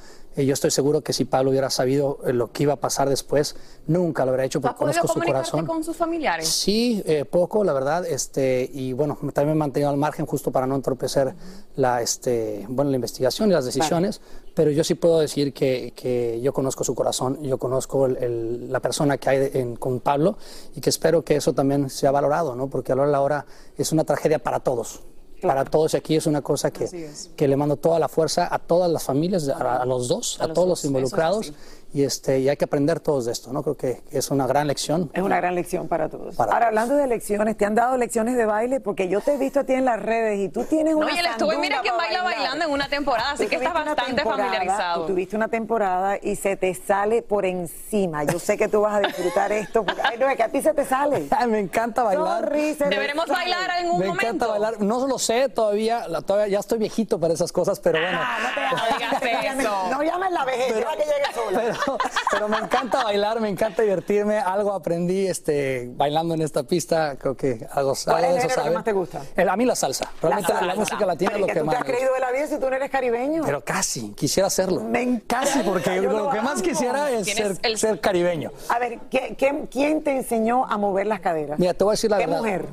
yo 0.44 0.52
estoy 0.52 0.70
seguro 0.70 1.00
que 1.00 1.12
si 1.14 1.24
Pablo 1.24 1.50
hubiera 1.50 1.70
sabido 1.70 2.18
eh, 2.26 2.32
lo 2.34 2.52
que 2.52 2.64
iba 2.64 2.74
a 2.74 2.76
pasar 2.76 3.08
después 3.08 3.56
nunca 3.86 4.24
lo 4.26 4.32
habría 4.32 4.44
hecho 4.46 4.58
¿Has 4.58 4.62
porque 4.64 4.78
conozco 4.78 5.08
su 5.08 5.20
corazón 5.20 5.64
con 5.66 5.82
sus 5.84 5.96
familiares? 5.96 6.46
Sí, 6.48 7.02
eh, 7.06 7.24
poco, 7.24 7.64
la 7.64 7.72
verdad, 7.72 8.04
este, 8.04 8.68
y 8.74 8.92
bueno, 8.92 9.16
también 9.32 9.46
me 9.46 9.52
he 9.52 9.54
mantenido 9.54 9.88
al 9.90 9.96
margen 9.96 10.26
justo 10.26 10.50
para 10.50 10.66
no 10.66 10.74
entorpecer 10.74 11.34
la, 11.76 12.02
este, 12.02 12.66
bueno, 12.68 12.90
la 12.90 12.96
investigación 12.96 13.48
y 13.48 13.52
las 13.52 13.64
decisiones, 13.64 14.20
pero 14.54 14.70
yo 14.70 14.84
sí 14.84 14.94
puedo 14.94 15.20
decir 15.20 15.52
que, 15.54 15.92
que 15.96 16.40
yo 16.42 16.52
conozco 16.52 16.84
su 16.84 16.94
corazón, 16.94 17.42
yo 17.42 17.56
conozco 17.58 18.06
el- 18.06 18.16
el- 18.18 18.72
la 18.72 18.80
persona 18.80 19.16
que 19.18 19.30
hay 19.30 19.50
en- 19.54 19.76
con 19.76 20.00
Pablo 20.00 20.36
y 20.74 20.80
que 20.80 20.90
espero 20.90 21.22
que 21.22 21.36
eso 21.36 21.52
también 21.54 21.88
sea 21.88 22.10
valorado, 22.10 22.54
¿no? 22.54 22.68
Porque 22.68 22.92
a 22.92 22.96
la 22.96 23.02
hora 23.02 23.10
la 23.10 23.20
hora 23.20 23.46
es 23.78 23.92
una 23.92 24.04
tragedia 24.04 24.38
para 24.38 24.60
todos. 24.60 25.02
Para 25.42 25.64
todos, 25.64 25.94
aquí 25.94 26.16
es 26.16 26.26
una 26.26 26.40
cosa 26.40 26.70
que, 26.70 26.88
que 27.36 27.48
le 27.48 27.56
mando 27.56 27.76
toda 27.76 27.98
la 27.98 28.08
fuerza 28.08 28.48
a 28.52 28.58
todas 28.58 28.90
las 28.90 29.04
familias, 29.04 29.48
a, 29.48 29.82
a 29.82 29.84
los 29.84 30.08
dos, 30.08 30.38
a, 30.40 30.46
los 30.46 30.54
todos 30.54 30.66
dos, 30.66 30.68
los 30.68 30.78
es 30.80 30.84
involucrados, 30.86 31.52
y, 31.96 32.04
este, 32.04 32.40
y 32.40 32.48
hay 32.50 32.56
que 32.58 32.64
aprender 32.66 33.00
todos 33.00 33.24
de 33.24 33.32
esto, 33.32 33.52
¿no? 33.52 33.62
Creo 33.62 33.74
que 33.76 34.02
es 34.10 34.30
una 34.30 34.46
gran 34.46 34.66
lección. 34.66 35.10
Es 35.14 35.22
una 35.22 35.36
gran 35.36 35.54
lección 35.54 35.88
para 35.88 36.08
todos. 36.10 36.36
Para 36.36 36.52
Ahora, 36.52 36.66
todos. 36.66 36.68
hablando 36.80 36.96
de 36.96 37.06
lecciones, 37.06 37.56
¿te 37.56 37.64
han 37.64 37.74
dado 37.74 37.96
lecciones 37.96 38.36
de 38.36 38.44
baile? 38.44 38.80
Porque 38.80 39.08
yo 39.08 39.20
te 39.22 39.34
he 39.34 39.38
visto 39.38 39.60
a 39.60 39.64
ti 39.64 39.72
en 39.72 39.84
las 39.86 40.00
redes 40.00 40.38
y 40.40 40.48
tú 40.50 40.64
tienes 40.64 40.92
No, 40.92 40.98
una 41.00 41.12
y 41.14 41.18
él 41.18 41.26
estuvo 41.26 41.50
Mira 41.58 41.80
quién 41.80 41.96
baila 41.96 42.22
bailar. 42.22 42.38
bailando 42.42 42.64
en 42.66 42.70
una 42.72 42.88
temporada, 42.88 43.30
así 43.30 43.46
que 43.46 43.56
está 43.56 43.70
tuviste 43.70 43.82
una 43.82 43.94
bastante 43.94 44.22
familiarizado. 44.24 45.00
Tú 45.02 45.12
tuviste 45.12 45.36
una 45.36 45.48
temporada 45.48 46.18
y 46.22 46.36
se 46.36 46.56
te 46.56 46.74
sale 46.74 47.22
por 47.22 47.46
encima. 47.46 48.24
Yo 48.24 48.38
sé 48.38 48.58
que 48.58 48.68
tú 48.68 48.82
vas 48.82 48.96
a 48.96 49.00
disfrutar 49.00 49.52
esto, 49.52 49.84
porque 49.84 50.02
ay, 50.04 50.18
no, 50.18 50.28
es 50.28 50.36
que 50.36 50.42
a 50.42 50.48
ti 50.50 50.60
se 50.60 50.74
te 50.74 50.84
sale. 50.84 51.26
Ay, 51.30 51.46
me 51.48 51.60
encanta 51.60 52.02
bailar. 52.02 52.44
Sorry, 52.44 52.74
Deberemos 52.74 53.26
sale. 53.26 53.38
bailar 53.40 53.70
en 53.80 53.90
un 53.90 53.98
me 54.00 54.06
momento. 54.08 54.22
encanta 54.26 54.46
bailar. 54.48 54.80
No 54.80 55.06
lo 55.06 55.18
sé 55.18 55.48
todavía, 55.48 56.08
la- 56.08 56.20
todavía 56.22 56.48
ya 56.48 56.58
estoy 56.60 56.78
viejito 56.78 57.18
para 57.18 57.32
esas 57.32 57.52
cosas, 57.52 57.80
pero 57.80 57.98
bueno. 58.00 58.18
Ah, 58.20 58.38
no 58.42 58.48
te 58.54 59.26
No 59.26 59.30
digas 59.38 59.58
eso. 59.58 59.88
No 59.90 60.02
llames 60.02 60.30
la 60.32 60.44
vejez, 60.44 60.72
Pero- 60.74 60.90
que 60.90 60.96
llegue 61.04 61.34
sola. 61.34 61.60
Pero, 61.62 61.85
pero 62.30 62.48
me 62.48 62.58
encanta 62.58 63.04
bailar, 63.04 63.40
me 63.40 63.48
encanta 63.48 63.82
divertirme. 63.82 64.38
Algo 64.38 64.72
aprendí 64.72 65.26
este, 65.26 65.90
bailando 65.94 66.34
en 66.34 66.42
esta 66.42 66.62
pista. 66.62 67.16
Creo 67.16 67.36
que 67.36 67.66
algo, 67.72 67.94
¿Cuál 68.04 68.24
algo 68.24 68.36
es 68.36 68.42
de 68.42 68.54
el 68.54 68.62
que 68.68 68.70
más 68.70 68.84
te 68.84 68.92
gusta? 68.92 69.22
El- 69.36 69.48
a 69.48 69.56
mí 69.56 69.64
la 69.64 69.76
salsa. 69.76 70.10
Realmente 70.20 70.52
la, 70.52 70.60
la 70.60 70.66
salsa. 70.74 70.80
música 70.80 71.06
latina 71.06 71.30
es 71.34 71.40
lo 71.40 71.46
¿y 71.46 71.50
que 71.50 71.60
tú 71.60 71.64
más 71.66 71.74
te 71.76 71.80
has 71.80 71.84
creído 71.86 72.14
de 72.14 72.20
la 72.20 72.32
vida 72.32 72.46
si 72.46 72.58
tú 72.58 72.68
no 72.70 72.76
eres 72.76 72.90
caribeño? 72.90 73.42
Pero 73.44 73.60
casi, 73.64 74.10
quisiera 74.12 74.46
hacerlo. 74.48 74.80
Me 74.82 75.02
encanta, 75.02 75.46
Casi, 75.46 75.58
porque 75.60 75.96
yo 75.96 76.10
lo, 76.10 76.24
lo 76.24 76.30
que 76.30 76.40
más 76.40 76.62
quisiera 76.62 77.10
es 77.10 77.26
ser, 77.26 77.56
el- 77.62 77.78
ser 77.78 78.00
caribeño. 78.00 78.50
A 78.68 78.78
ver, 78.78 78.98
¿qué- 79.10 79.34
qué- 79.38 79.66
quién 79.70 80.02
te 80.02 80.12
enseñó 80.16 80.64
a 80.66 80.76
mover 80.78 81.06
las 81.06 81.20
caderas? 81.20 81.58
Mira, 81.58 81.74
te 81.74 81.84
voy 81.84 81.92
a 81.92 81.94
decir 81.94 82.10
la 82.10 82.18
¿Qué 82.18 82.26
verdad. 82.26 82.38
mujer? 82.40 82.66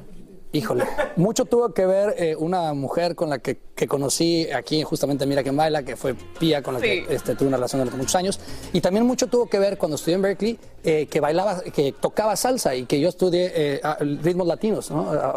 Híjole, 0.55 0.85
mucho 1.15 1.45
tuvo 1.45 1.73
que 1.73 1.83
ver 1.87 2.13
eh, 2.15 2.35
una 2.37 2.73
mujer 2.75 3.15
con 3.15 3.27
la 3.27 3.39
que, 3.39 3.57
que 3.73 3.87
conocí 3.87 4.47
aquí, 4.51 4.83
justamente 4.83 5.25
Mira 5.25 5.41
Quién 5.41 5.57
Baila, 5.57 5.81
que 5.81 5.95
fue 5.95 6.13
Pía, 6.13 6.61
con 6.61 6.75
la 6.75 6.79
Sí. 6.79 6.85
que 6.85 7.15
este, 7.15 7.35
tuve 7.35 7.47
una 7.47 7.57
relación 7.57 7.79
durante 7.81 7.97
muchos 7.97 8.13
años. 8.15 8.39
Y 8.71 8.79
también 8.79 9.03
mucho 9.07 9.25
tuvo 9.25 9.47
que 9.47 9.57
ver 9.57 9.79
cuando 9.79 9.95
estudié 9.95 10.13
en 10.15 10.21
Berkeley, 10.21 10.59
eh, 10.83 11.07
que 11.07 11.19
bailaba, 11.19 11.61
que 11.61 11.91
tocaba 11.93 12.35
salsa 12.35 12.75
y 12.75 12.85
que 12.85 12.99
yo 12.99 13.09
estudié 13.09 13.51
eh, 13.55 13.81
ritmos 14.21 14.45
latinos, 14.45 14.91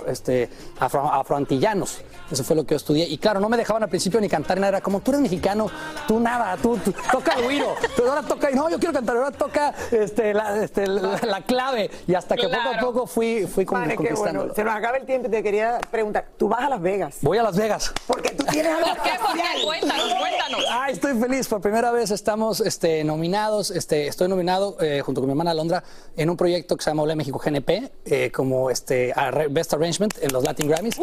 este, 0.07 0.50
afro, 0.81 1.11
afroantillanos. 1.11 2.00
Eso 2.31 2.44
fue 2.44 2.55
lo 2.55 2.64
que 2.64 2.74
yo 2.74 2.76
estudié. 2.76 3.07
Y 3.07 3.16
claro, 3.16 3.40
no 3.40 3.48
me 3.48 3.57
dejaban 3.57 3.85
al 3.85 3.88
principio 3.88 4.20
ni 4.20 4.29
cantar 4.29 4.59
nada. 4.59 4.68
Era 4.68 4.81
como, 4.83 5.00
tú 5.00 5.12
eres 5.12 5.22
mexicano, 5.22 5.70
tú 6.07 6.20
nada, 6.20 6.59
tú, 6.59 6.76
tú 6.85 6.92
toca 7.11 7.35
el 7.38 7.44
güiro. 7.44 7.74
Pero 7.96 8.11
ahora 8.11 8.22
toca, 8.22 8.50
no, 8.50 8.68
yo 8.68 8.79
quiero 8.79 8.92
cantar, 8.92 9.16
ahora 9.16 9.31
toca 9.31 9.72
este, 9.92 10.35
la, 10.35 10.62
este, 10.62 10.87
la, 10.87 11.18
la 11.22 11.40
clave. 11.42 11.90
Y 12.07 12.14
hasta 12.14 12.37
que 12.37 12.48
poco 12.48 12.68
a 12.74 12.81
poco 12.81 13.07
fui, 13.07 13.46
fui 13.46 13.64
conquistándolo. 13.64 14.16
bueno. 14.48 14.55
Se 14.55 14.64
nos 14.64 14.74
acaba 14.74 14.98
el 14.98 15.06
tiempo 15.07 15.29
y 15.29 15.31
te 15.31 15.42
quería 15.42 15.79
preguntar, 15.90 16.27
¿tú 16.37 16.49
vas 16.49 16.62
a 16.62 16.69
Las 16.69 16.81
Vegas? 16.81 17.19
Voy 17.23 17.38
a 17.38 17.42
Las 17.42 17.57
Vegas. 17.57 17.92
Porque 18.07 18.31
tú 18.31 18.45
tienes 18.45 18.73
algo 18.73 18.87
¿Por 18.88 19.03
qué? 19.03 19.11
¿Por 19.19 19.35
qué? 19.35 19.64
Cuéntanos, 19.64 20.14
cuéntanos. 20.14 20.64
Ay, 20.71 20.92
estoy 20.92 21.19
feliz. 21.19 21.49
Por 21.49 21.61
primera 21.61 21.90
vez 21.90 22.11
estamos 22.11 22.61
este, 22.61 23.05
nominados. 23.05 23.71
Este, 23.71 24.07
estoy 24.09 24.29
nominado 24.29 24.77
eh, 24.81 25.01
junto 25.05 25.21
con 25.21 25.29
mi 25.29 25.33
hermana 25.33 25.53
Alondra 25.53 25.83
en 26.16 26.31
un 26.31 26.37
proyecto 26.37 26.77
que 26.77 26.85
se 26.85 26.90
llama 26.90 27.03
Ole 27.03 27.16
México 27.16 27.40
GNP 27.42 27.90
eh, 28.05 28.31
como 28.33 28.71
este, 28.71 29.14
Best 29.51 29.73
Arrangement 29.73 30.14
en 30.21 30.33
los 30.33 30.45
Latin 30.45 30.69
Grammys. 30.69 30.99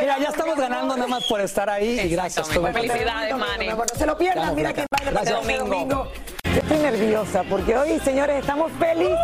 Mira, 0.00 0.18
ya 0.18 0.28
estamos 0.28 0.56
ganando 0.56 0.96
nada 0.96 1.08
más 1.08 1.24
por 1.24 1.40
estar 1.40 1.68
ahí 1.68 2.00
y 2.00 2.08
gracias. 2.10 2.48
Felicidades, 2.48 3.36
Manny. 3.36 3.68
No 3.68 3.84
se 3.96 4.06
lo 4.06 4.16
pierdan, 4.18 4.54
mira 4.54 4.72
Gracias. 4.72 5.40
este 5.42 5.58
domingo. 5.58 6.08
Yo 6.44 6.60
estoy 6.60 6.78
nerviosa 6.78 7.42
porque 7.48 7.76
hoy, 7.76 7.98
señores, 8.00 8.40
estamos 8.40 8.70
felices 8.78 9.18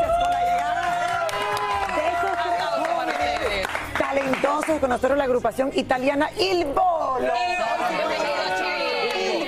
talentosos 4.41 4.81
con 4.81 4.91
nosotros 4.91 5.19
la 5.19 5.25
agrupación 5.25 5.71
italiana 5.75 6.31
Il 6.39 6.65
Bolo. 6.67 7.33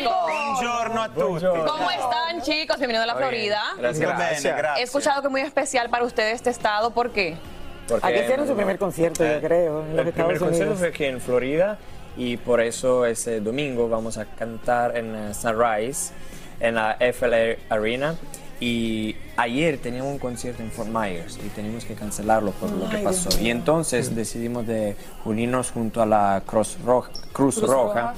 Buongiorno 0.02 1.02
a 1.02 1.09
tutti. 1.09 1.46
¿Cómo 1.66 1.90
están, 1.90 2.42
chicos? 2.42 2.76
Bienvenidos 2.78 3.05
a 3.05 3.07
la 3.07 3.16
Florida. 3.16 3.62
Gracias. 3.78 4.11
Grazie. 4.11 4.81
He 4.81 4.83
escuchado 4.83 5.20
que 5.22 5.28
es 5.28 5.31
muy 5.31 5.40
especial 5.40 5.88
para 5.90 6.05
ustedes 6.05 6.35
este 6.35 6.50
estado. 6.50 6.90
¿Por 6.90 7.11
qué? 7.11 7.37
Porque, 7.88 8.07
Aquí 8.07 8.20
hicieron 8.20 8.46
su 8.46 8.55
primer 8.55 8.78
concierto, 8.78 9.24
yo 9.24 9.40
creo, 9.40 9.83
en 9.83 9.96
los 9.96 10.07
El 10.07 10.12
primer 10.12 10.38
concierto 10.38 10.76
fue 10.76 10.88
aquí 10.88 11.05
en 11.05 11.20
Florida 11.20 11.78
y 12.16 12.37
por 12.37 12.61
eso 12.61 13.07
ese 13.07 13.40
domingo 13.40 13.88
vamos 13.88 14.18
a 14.18 14.26
cantar 14.26 14.96
en 14.96 15.14
eh, 15.14 15.35
Sunrise, 15.35 16.12
en 16.61 16.76
la 16.76 16.96
FLA 17.12 17.57
Arena. 17.68 18.14
Y 18.62 19.16
ayer 19.37 19.79
teníamos 19.79 20.12
un 20.12 20.18
concierto 20.20 20.62
en 20.62 20.70
Fort 20.70 20.88
Myers 20.88 21.37
y 21.44 21.48
teníamos 21.48 21.85
que 21.85 21.94
cancelarlo 21.94 22.53
por 22.53 22.70
lo 22.70 22.88
que 22.88 22.98
pasó. 22.98 23.29
Y 23.40 23.51
entonces 23.51 24.14
decidimos 24.14 24.68
de 24.68 24.94
unirnos 25.25 25.72
junto 25.72 26.01
a 26.01 26.07
la 26.07 26.44
Cruz 26.46 26.79
Roja, 26.85 27.11
Cruz 27.33 27.57
Cruz 27.57 27.68
Roja 27.68 28.14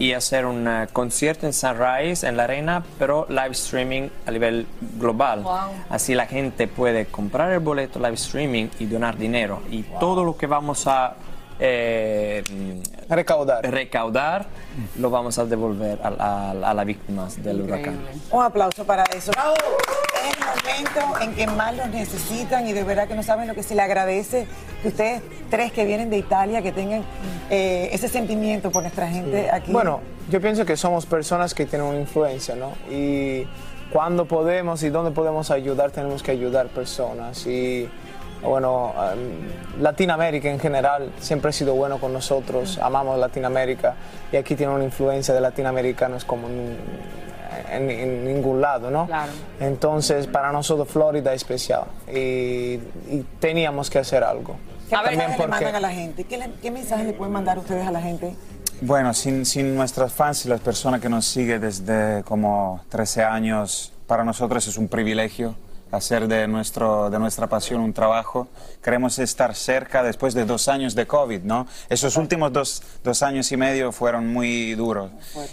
y 0.00 0.10
hacer 0.10 0.46
un 0.46 0.66
eh, 0.66 0.88
concierto 0.92 1.46
en 1.46 1.52
Sunrise, 1.52 2.26
en 2.26 2.36
la 2.36 2.42
arena, 2.42 2.82
pero 2.98 3.24
live 3.28 3.52
streaming 3.52 4.08
a 4.26 4.32
nivel 4.32 4.66
global. 4.98 5.44
Wow. 5.44 5.54
Así 5.88 6.16
la 6.16 6.26
gente 6.26 6.66
puede 6.66 7.06
comprar 7.06 7.52
el 7.52 7.60
boleto 7.60 8.00
live 8.00 8.14
streaming 8.14 8.66
y 8.80 8.86
donar 8.86 9.16
dinero. 9.16 9.62
Y 9.70 9.84
todo 10.00 10.24
lo 10.24 10.36
que 10.36 10.48
vamos 10.48 10.88
a 10.88 11.14
eh, 11.60 12.42
recaudar. 13.08 13.64
recaudar 13.70 14.46
lo 14.98 15.10
vamos 15.10 15.38
a 15.38 15.44
devolver 15.44 15.98
a, 16.02 16.08
a- 16.08 16.70
a 16.70 16.74
las 16.74 16.86
víctimas 16.86 17.42
del 17.42 17.62
huracán. 17.62 17.98
Un 18.30 18.42
aplauso 18.42 18.84
para 18.84 19.04
eso. 19.04 19.30
Es 19.32 20.36
el 20.36 20.44
momento 20.44 21.20
en 21.20 21.34
que 21.34 21.46
más 21.48 21.76
los 21.76 21.88
necesitan 21.88 22.66
y 22.66 22.72
de 22.72 22.82
verdad 22.84 23.06
que 23.08 23.14
no 23.14 23.22
saben 23.22 23.46
lo 23.48 23.54
que 23.54 23.62
se 23.62 23.74
le 23.74 23.82
agradece 23.82 24.46
que 24.82 24.88
ustedes 24.88 25.22
tres 25.50 25.72
que 25.72 25.84
vienen 25.84 26.08
de 26.10 26.18
Italia 26.18 26.62
que 26.62 26.72
tengan 26.72 27.04
eh, 27.50 27.90
ese 27.92 28.08
sentimiento 28.08 28.70
por 28.70 28.82
nuestra 28.82 29.06
gente 29.08 29.50
aquí. 29.50 29.70
Bueno, 29.72 30.00
yo 30.30 30.40
pienso 30.40 30.64
que 30.64 30.76
somos 30.76 31.04
personas 31.06 31.52
que 31.54 31.66
tienen 31.66 31.86
una 31.86 32.00
influencia, 32.00 32.54
¿no? 32.56 32.72
Y 32.90 33.46
cuando 33.92 34.24
podemos 34.24 34.82
y 34.82 34.88
donde 34.88 35.10
podemos 35.10 35.50
ayudar, 35.50 35.90
tenemos 35.90 36.22
que 36.22 36.30
ayudar 36.30 36.68
personas. 36.68 37.46
Y 37.46 37.88
bueno, 38.44 38.92
um, 38.92 39.82
Latinoamérica 39.82 40.50
en 40.50 40.60
general 40.60 41.10
siempre 41.20 41.48
ha 41.50 41.52
sido 41.52 41.74
bueno 41.74 41.98
con 41.98 42.12
nosotros, 42.12 42.78
amamos 42.82 43.18
Latinoamérica 43.18 43.94
y 44.32 44.36
aquí 44.36 44.54
tiene 44.54 44.72
una 44.74 44.84
influencia 44.84 45.34
de 45.34 45.40
latinoamericanos 45.40 46.24
como 46.24 46.48
en, 46.48 46.76
en- 47.70 47.90
en 47.90 48.24
ningún 48.24 48.60
lado, 48.60 48.90
¿no? 48.90 49.08
Entonces, 49.60 50.26
para 50.26 50.52
nosotros 50.52 50.88
Florida 50.88 51.32
es 51.32 51.42
especial 51.42 51.84
y, 52.08 52.74
y 53.10 53.24
teníamos 53.40 53.90
que 53.90 53.98
hacer 53.98 54.22
algo. 54.24 54.56
¿Qué 54.88 54.96
mensaje 54.96 55.16
le 55.16 55.36
porque- 55.36 55.46
mandan 55.50 55.74
a 55.76 55.80
la 55.80 55.90
gente? 55.90 56.24
¿Qué, 56.24 56.38
le- 56.38 56.50
qué 56.62 56.70
mensaje 56.70 57.04
le 57.04 57.12
pueden 57.14 57.32
mandar 57.32 57.58
ustedes 57.58 57.86
a 57.86 57.90
la 57.90 58.00
gente? 58.02 58.34
Bueno, 58.80 59.14
sin, 59.14 59.46
sin 59.46 59.74
nuestras 59.74 60.12
fans 60.12 60.44
y 60.46 60.48
las 60.48 60.60
personas 60.60 61.00
que 61.00 61.08
nos 61.08 61.24
siguen 61.24 61.60
desde 61.60 62.22
como 62.24 62.80
13 62.90 63.22
años, 63.24 63.92
para 64.06 64.24
nosotros 64.24 64.66
es 64.66 64.76
un 64.76 64.88
privilegio 64.88 65.54
hacer 65.90 66.28
de, 66.28 66.46
nuestro, 66.48 67.10
de 67.10 67.18
nuestra 67.18 67.46
pasión 67.48 67.80
un 67.80 67.92
trabajo. 67.92 68.48
Queremos 68.82 69.18
estar 69.18 69.54
cerca 69.54 70.02
después 70.02 70.34
de 70.34 70.44
dos 70.44 70.68
años 70.68 70.94
de 70.94 71.06
COVID, 71.06 71.42
¿no? 71.42 71.66
Esos 71.88 72.16
últimos 72.16 72.52
dos, 72.52 72.82
dos 73.02 73.22
años 73.22 73.50
y 73.52 73.56
medio 73.56 73.92
fueron 73.92 74.32
muy 74.32 74.74
duros. 74.74 75.10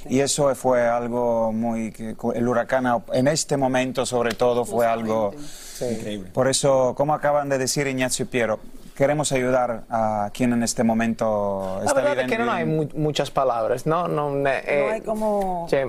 Y 0.09 0.19
eso 0.19 0.53
fue 0.55 0.87
algo 0.87 1.51
muy... 1.51 1.93
El 2.35 2.47
huracán 2.47 3.03
en 3.13 3.27
este 3.27 3.57
momento 3.57 4.05
sobre 4.05 4.33
todo 4.33 4.65
fue 4.65 4.85
algo 4.85 5.33
increíble. 5.79 6.29
Por 6.31 6.47
eso, 6.47 6.93
como 6.95 7.13
acaban 7.13 7.49
de 7.49 7.57
decir 7.57 7.87
Ignacio 7.87 8.23
y 8.23 8.27
Piero, 8.27 8.59
queremos 9.01 9.31
ayudar 9.31 9.85
a 9.89 10.29
quien 10.31 10.53
en 10.53 10.61
este 10.61 10.83
momento 10.83 11.77
La 11.79 11.85
está 11.85 12.01
verdad 12.01 12.19
es 12.19 12.31
que 12.31 12.37
no 12.37 12.51
hay 12.51 12.65
mu- 12.65 12.87
muchas 12.93 13.31
palabras, 13.31 13.87
¿no? 13.87 14.07
No, 14.07 14.29
eh, 14.47 14.83
No 14.87 14.93
hay 14.93 15.01
como... 15.01 15.65
che, 15.67 15.83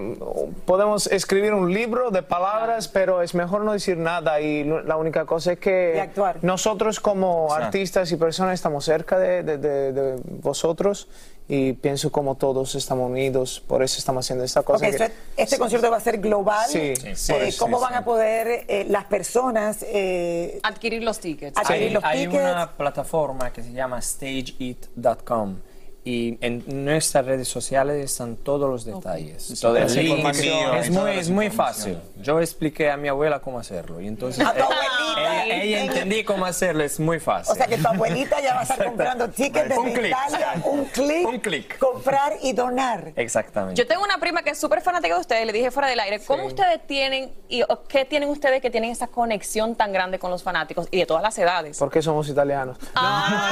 podemos 0.64 1.06
escribir 1.08 1.52
un 1.52 1.74
libro 1.74 2.10
de 2.10 2.22
palabras, 2.22 2.88
pero 2.88 3.20
es 3.20 3.34
mejor 3.34 3.64
no 3.64 3.72
decir 3.72 3.98
nada 3.98 4.40
y 4.40 4.64
la 4.64 4.96
única 4.96 5.26
cosa 5.26 5.52
es 5.52 5.58
que 5.58 6.08
nosotros 6.40 7.00
como 7.00 7.44
Exacto. 7.48 7.64
artistas 7.66 8.12
y 8.12 8.16
personas 8.16 8.54
estamos 8.54 8.82
cerca 8.86 9.18
de, 9.18 9.42
de- 9.42 9.58
de- 9.58 9.92
de 9.92 10.20
vosotros 10.40 11.06
y 11.48 11.72
pienso 11.74 12.10
como 12.10 12.36
todos 12.36 12.74
estamos 12.74 13.10
unidos, 13.10 13.62
por 13.66 13.82
eso 13.82 13.98
estamos 13.98 14.24
haciendo 14.24 14.44
esta 14.44 14.62
cosa. 14.62 14.86
Ok, 14.86 14.96
que- 14.96 15.12
este 15.36 15.58
concierto 15.58 15.90
va 15.90 15.96
a 15.96 16.00
ser 16.00 16.18
global. 16.18 16.66
Sí, 16.68 16.78
Eh, 16.78 17.14
sí, 17.16 17.32
sí, 17.50 17.58
¿Cómo 17.58 17.78
sí. 17.78 17.84
van 17.84 17.94
a 17.94 18.04
poder 18.04 18.64
eh, 18.68 18.86
las 18.88 19.04
personas 19.06 19.84
eh, 19.88 20.60
Adquirir 20.62 21.02
los 21.02 21.18
tickets. 21.18 21.58
adquirir 21.58 21.88
Hay, 21.88 21.90
los 21.94 22.04
hay 22.04 22.26
tickets? 22.26 22.42
una 22.42 22.72
plataforma 22.76 23.52
que 23.52 23.62
se 23.62 23.72
llama 23.72 24.00
stageit.com 24.00 25.56
y 26.04 26.36
en 26.44 26.64
nuestras 26.84 27.24
redes 27.24 27.46
sociales 27.46 28.04
están 28.04 28.34
todos 28.36 28.68
los 28.68 28.84
detalles. 28.84 29.40
Sí, 29.44 29.60
Todo 29.60 29.76
el 29.76 29.86
toda 29.86 30.00
link. 30.00 30.08
información, 30.10 30.76
es 30.76 30.90
muy, 30.90 31.10
es 31.12 31.30
muy 31.30 31.50
fácil. 31.50 31.98
Yo 32.20 32.40
expliqué 32.40 32.90
a 32.90 32.96
mi 32.96 33.06
abuela 33.08 33.38
cómo 33.40 33.60
hacerlo 33.60 34.00
y 34.00 34.08
entonces 34.08 34.44
A 34.44 34.52
tu 34.52 34.62
abuelita. 34.64 35.44
ella, 35.46 35.62
ella 35.62 35.84
entendí 35.84 36.24
cómo 36.24 36.44
hacerlo, 36.44 36.82
es 36.82 36.98
muy 36.98 37.20
fácil. 37.20 37.52
O 37.52 37.54
sea 37.54 37.66
que 37.68 37.78
tu 37.78 37.86
abuelita 37.86 38.40
ya 38.40 38.54
va 38.54 38.60
a 38.60 38.62
estar 38.64 38.84
comprando 38.84 39.28
tickets 39.30 39.68
desde 39.68 39.78
Un 39.80 39.92
clic. 39.92 40.06
Italia, 40.08 40.54
un 40.64 40.84
clic, 40.86 41.28
Un 41.28 41.38
clic. 41.38 41.78
comprar 41.78 42.32
y 42.42 42.52
donar. 42.52 43.12
Exactamente. 43.14 43.80
Yo 43.80 43.86
tengo 43.86 44.02
una 44.02 44.18
prima 44.18 44.42
que 44.42 44.50
es 44.50 44.58
súper 44.58 44.80
fanática 44.80 45.14
de 45.14 45.20
ustedes, 45.20 45.46
le 45.46 45.52
dije 45.52 45.70
fuera 45.70 45.88
del 45.88 46.00
aire, 46.00 46.20
¿cómo 46.26 46.46
ustedes 46.46 46.84
tienen 46.86 47.32
y 47.48 47.62
qué 47.88 48.04
tienen 48.04 48.28
ustedes 48.28 48.60
que 48.60 48.70
tienen 48.70 48.90
esa 48.90 49.06
conexión 49.06 49.76
tan 49.76 49.92
grande 49.92 50.18
con 50.18 50.30
los 50.32 50.42
fanáticos 50.42 50.88
y 50.90 50.98
de 50.98 51.06
todas 51.06 51.22
las 51.22 51.38
edades? 51.38 51.78
¿Por 51.78 51.90
qué 51.92 52.02
somos 52.02 52.28
italianos? 52.28 52.76
No, 52.94 53.02
no, 53.02 53.30
no. 53.30 53.42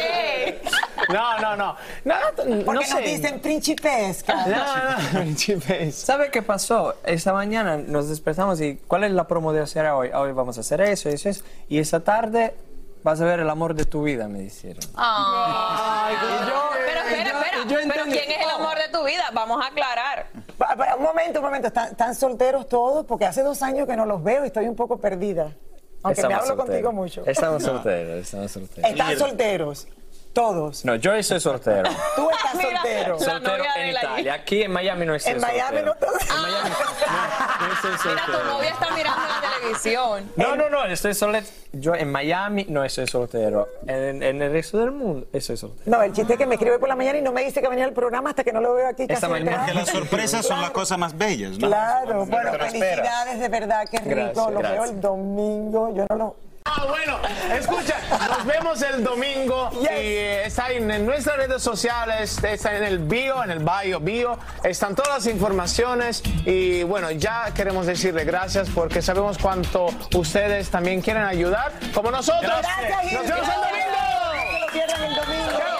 No, 1.10 1.56
no 1.56 2.64
Porque 2.64 2.86
sé. 2.86 2.94
nos 2.94 3.04
dicen 3.04 3.40
principesca. 3.40 4.46
No, 4.46 4.52
no, 4.56 5.08
príncipes. 5.20 5.96
¿Sabe 5.96 6.30
qué 6.30 6.40
pasó? 6.42 6.94
Esta 7.04 7.32
mañana 7.32 7.76
nos 7.78 8.08
despertamos 8.08 8.60
y 8.60 8.76
¿cuál 8.86 9.04
es 9.04 9.10
la 9.12 9.26
promo 9.26 9.52
de 9.52 9.60
hacer 9.60 9.86
hoy? 9.88 10.10
Hoy 10.14 10.32
vamos 10.32 10.56
a 10.58 10.60
hacer 10.60 10.80
eso, 10.82 11.08
eso, 11.08 11.28
eso. 11.28 11.42
Y 11.68 11.78
esta 11.80 12.00
tarde 12.00 12.54
vas 13.02 13.20
a 13.20 13.24
ver 13.24 13.40
el 13.40 13.50
amor 13.50 13.74
de 13.74 13.86
tu 13.86 14.02
vida, 14.04 14.28
me 14.28 14.38
dijeron. 14.40 14.82
Ay, 14.94 16.14
pero 16.20 16.70
espera, 16.74 17.00
espera, 17.00 17.56
yo 17.64 17.68
pero 17.68 17.80
entendí. 17.80 18.12
¿quién 18.18 18.30
es 18.30 18.44
el 18.44 18.50
amor 18.50 18.76
de 18.76 18.88
tu 18.96 19.04
vida? 19.04 19.24
Vamos 19.32 19.64
a 19.64 19.68
aclarar. 19.68 20.26
Pa- 20.58 20.76
pa- 20.76 20.94
Un 20.96 21.02
momento, 21.02 21.40
un 21.40 21.44
momento. 21.46 21.68
¿Están, 21.68 21.88
están 21.90 22.14
solteros 22.14 22.68
todos? 22.68 23.04
Porque 23.06 23.26
hace 23.26 23.42
dos 23.42 23.62
años 23.62 23.88
que 23.88 23.96
no 23.96 24.06
los 24.06 24.22
veo 24.22 24.44
y 24.44 24.48
estoy 24.48 24.68
un 24.68 24.76
poco 24.76 24.98
perdida. 25.00 25.52
Aunque 26.02 26.22
me 26.22 26.28
Estamos 26.28 26.34
hablo 26.50 26.56
solteros. 26.64 26.66
contigo 26.66 26.92
mucho. 26.92 27.22
Estamos 27.26 27.62
solteros, 27.64 28.20
estamos 28.24 28.50
solteros. 28.50 28.90
Están 28.90 29.18
solteros. 29.18 29.88
Todos. 30.40 30.84
No, 30.86 30.94
yo 30.94 31.22
soy 31.22 31.38
soltero. 31.38 31.90
Tú 32.16 32.30
estás 32.30 32.52
soltero. 32.52 33.18
soltero 33.20 33.64
en 33.76 33.88
Italia. 33.90 34.34
Aquí 34.34 34.62
en 34.62 34.72
Miami 34.72 35.04
no 35.04 35.14
estoy 35.14 35.34
En 35.34 35.40
Miami 35.40 35.78
soltero. 35.80 35.86
no 35.86 35.92
estás. 35.92 36.30
En 36.30 36.42
Miami 36.42 36.70
no, 36.70 37.66
no 37.66 37.72
estoy 37.74 37.90
Mira, 37.90 37.98
soltero. 38.02 38.38
tu 38.38 38.44
novia 38.46 38.70
está 38.70 38.90
mirando 38.94 39.20
la 39.28 39.58
televisión. 39.58 40.32
No, 40.36 40.56
no, 40.56 40.70
no, 40.70 40.84
estoy 40.86 41.12
soltero. 41.14 41.46
Yo 41.72 41.94
en 41.94 42.10
Miami 42.10 42.64
no 42.70 42.82
estoy 42.84 43.06
soltero. 43.06 43.68
En, 43.86 44.22
en 44.22 44.40
el 44.42 44.50
resto 44.52 44.78
del 44.78 44.92
mundo 44.92 45.26
estoy 45.32 45.56
soltero. 45.58 45.82
No, 45.90 46.02
el 46.02 46.12
chiste 46.14 46.32
es 46.32 46.38
que 46.38 46.46
me 46.46 46.54
escribe 46.54 46.78
por 46.78 46.88
la 46.88 46.96
mañana 46.96 47.18
y 47.18 47.22
no 47.22 47.32
me 47.32 47.44
dice 47.44 47.60
que 47.60 47.68
venía 47.68 47.84
al 47.84 47.92
programa 47.92 48.30
hasta 48.30 48.42
que 48.42 48.52
no 48.52 48.62
lo 48.62 48.72
veo 48.74 48.88
aquí. 48.88 49.02
Esta 49.02 49.14
casi 49.14 49.26
mañana. 49.28 49.50
entrando. 49.50 49.72
Porque 49.74 49.78
las 49.80 49.88
sorpresas 49.90 50.46
son 50.46 50.60
las 50.62 50.70
cosas 50.70 50.96
más 50.98 51.16
bellas, 51.18 51.58
¿no? 51.58 51.66
Claro, 51.68 52.24
bueno, 52.24 52.50
Pero 52.52 52.64
felicidades, 52.64 53.38
de 53.40 53.48
verdad, 53.48 53.84
qué 53.90 53.98
rico. 53.98 54.10
Gracias, 54.10 54.36
lo 54.36 54.50
veo 54.50 54.58
gracias. 54.60 54.90
el 54.90 55.00
domingo. 55.02 55.94
Yo 55.94 56.06
no 56.08 56.16
lo. 56.16 56.49
Ah, 56.72 56.86
bueno, 56.88 57.18
escucha, 57.58 57.96
nos 58.28 58.46
vemos 58.46 58.80
el 58.82 59.02
domingo 59.02 59.70
y 59.82 59.86
eh, 59.90 60.44
está 60.46 60.70
en, 60.70 60.88
en 60.90 61.04
nuestras 61.04 61.36
redes 61.36 61.60
sociales, 61.62 62.42
está 62.44 62.76
en 62.76 62.84
el 62.84 62.98
bio, 63.00 63.42
en 63.42 63.50
el 63.50 63.58
bio, 63.58 63.98
bio, 63.98 64.38
están 64.62 64.94
todas 64.94 65.10
las 65.10 65.26
informaciones 65.26 66.22
y 66.46 66.84
bueno, 66.84 67.10
ya 67.10 67.52
queremos 67.54 67.86
decirle 67.86 68.24
gracias 68.24 68.68
porque 68.70 69.02
sabemos 69.02 69.36
cuánto 69.38 69.88
ustedes 70.14 70.70
también 70.70 71.00
quieren 71.00 71.24
ayudar, 71.24 71.72
como 71.92 72.12
nosotros. 72.12 72.42
Gracias, 72.42 73.12
Nos 73.12 73.26
vemos 73.26 73.48
el 73.48 73.54
domingo. 73.54 74.00
Que 74.52 74.60
lo 74.60 74.66
pierdan 74.72 75.02
el 75.02 75.14
domingo. 75.16 75.79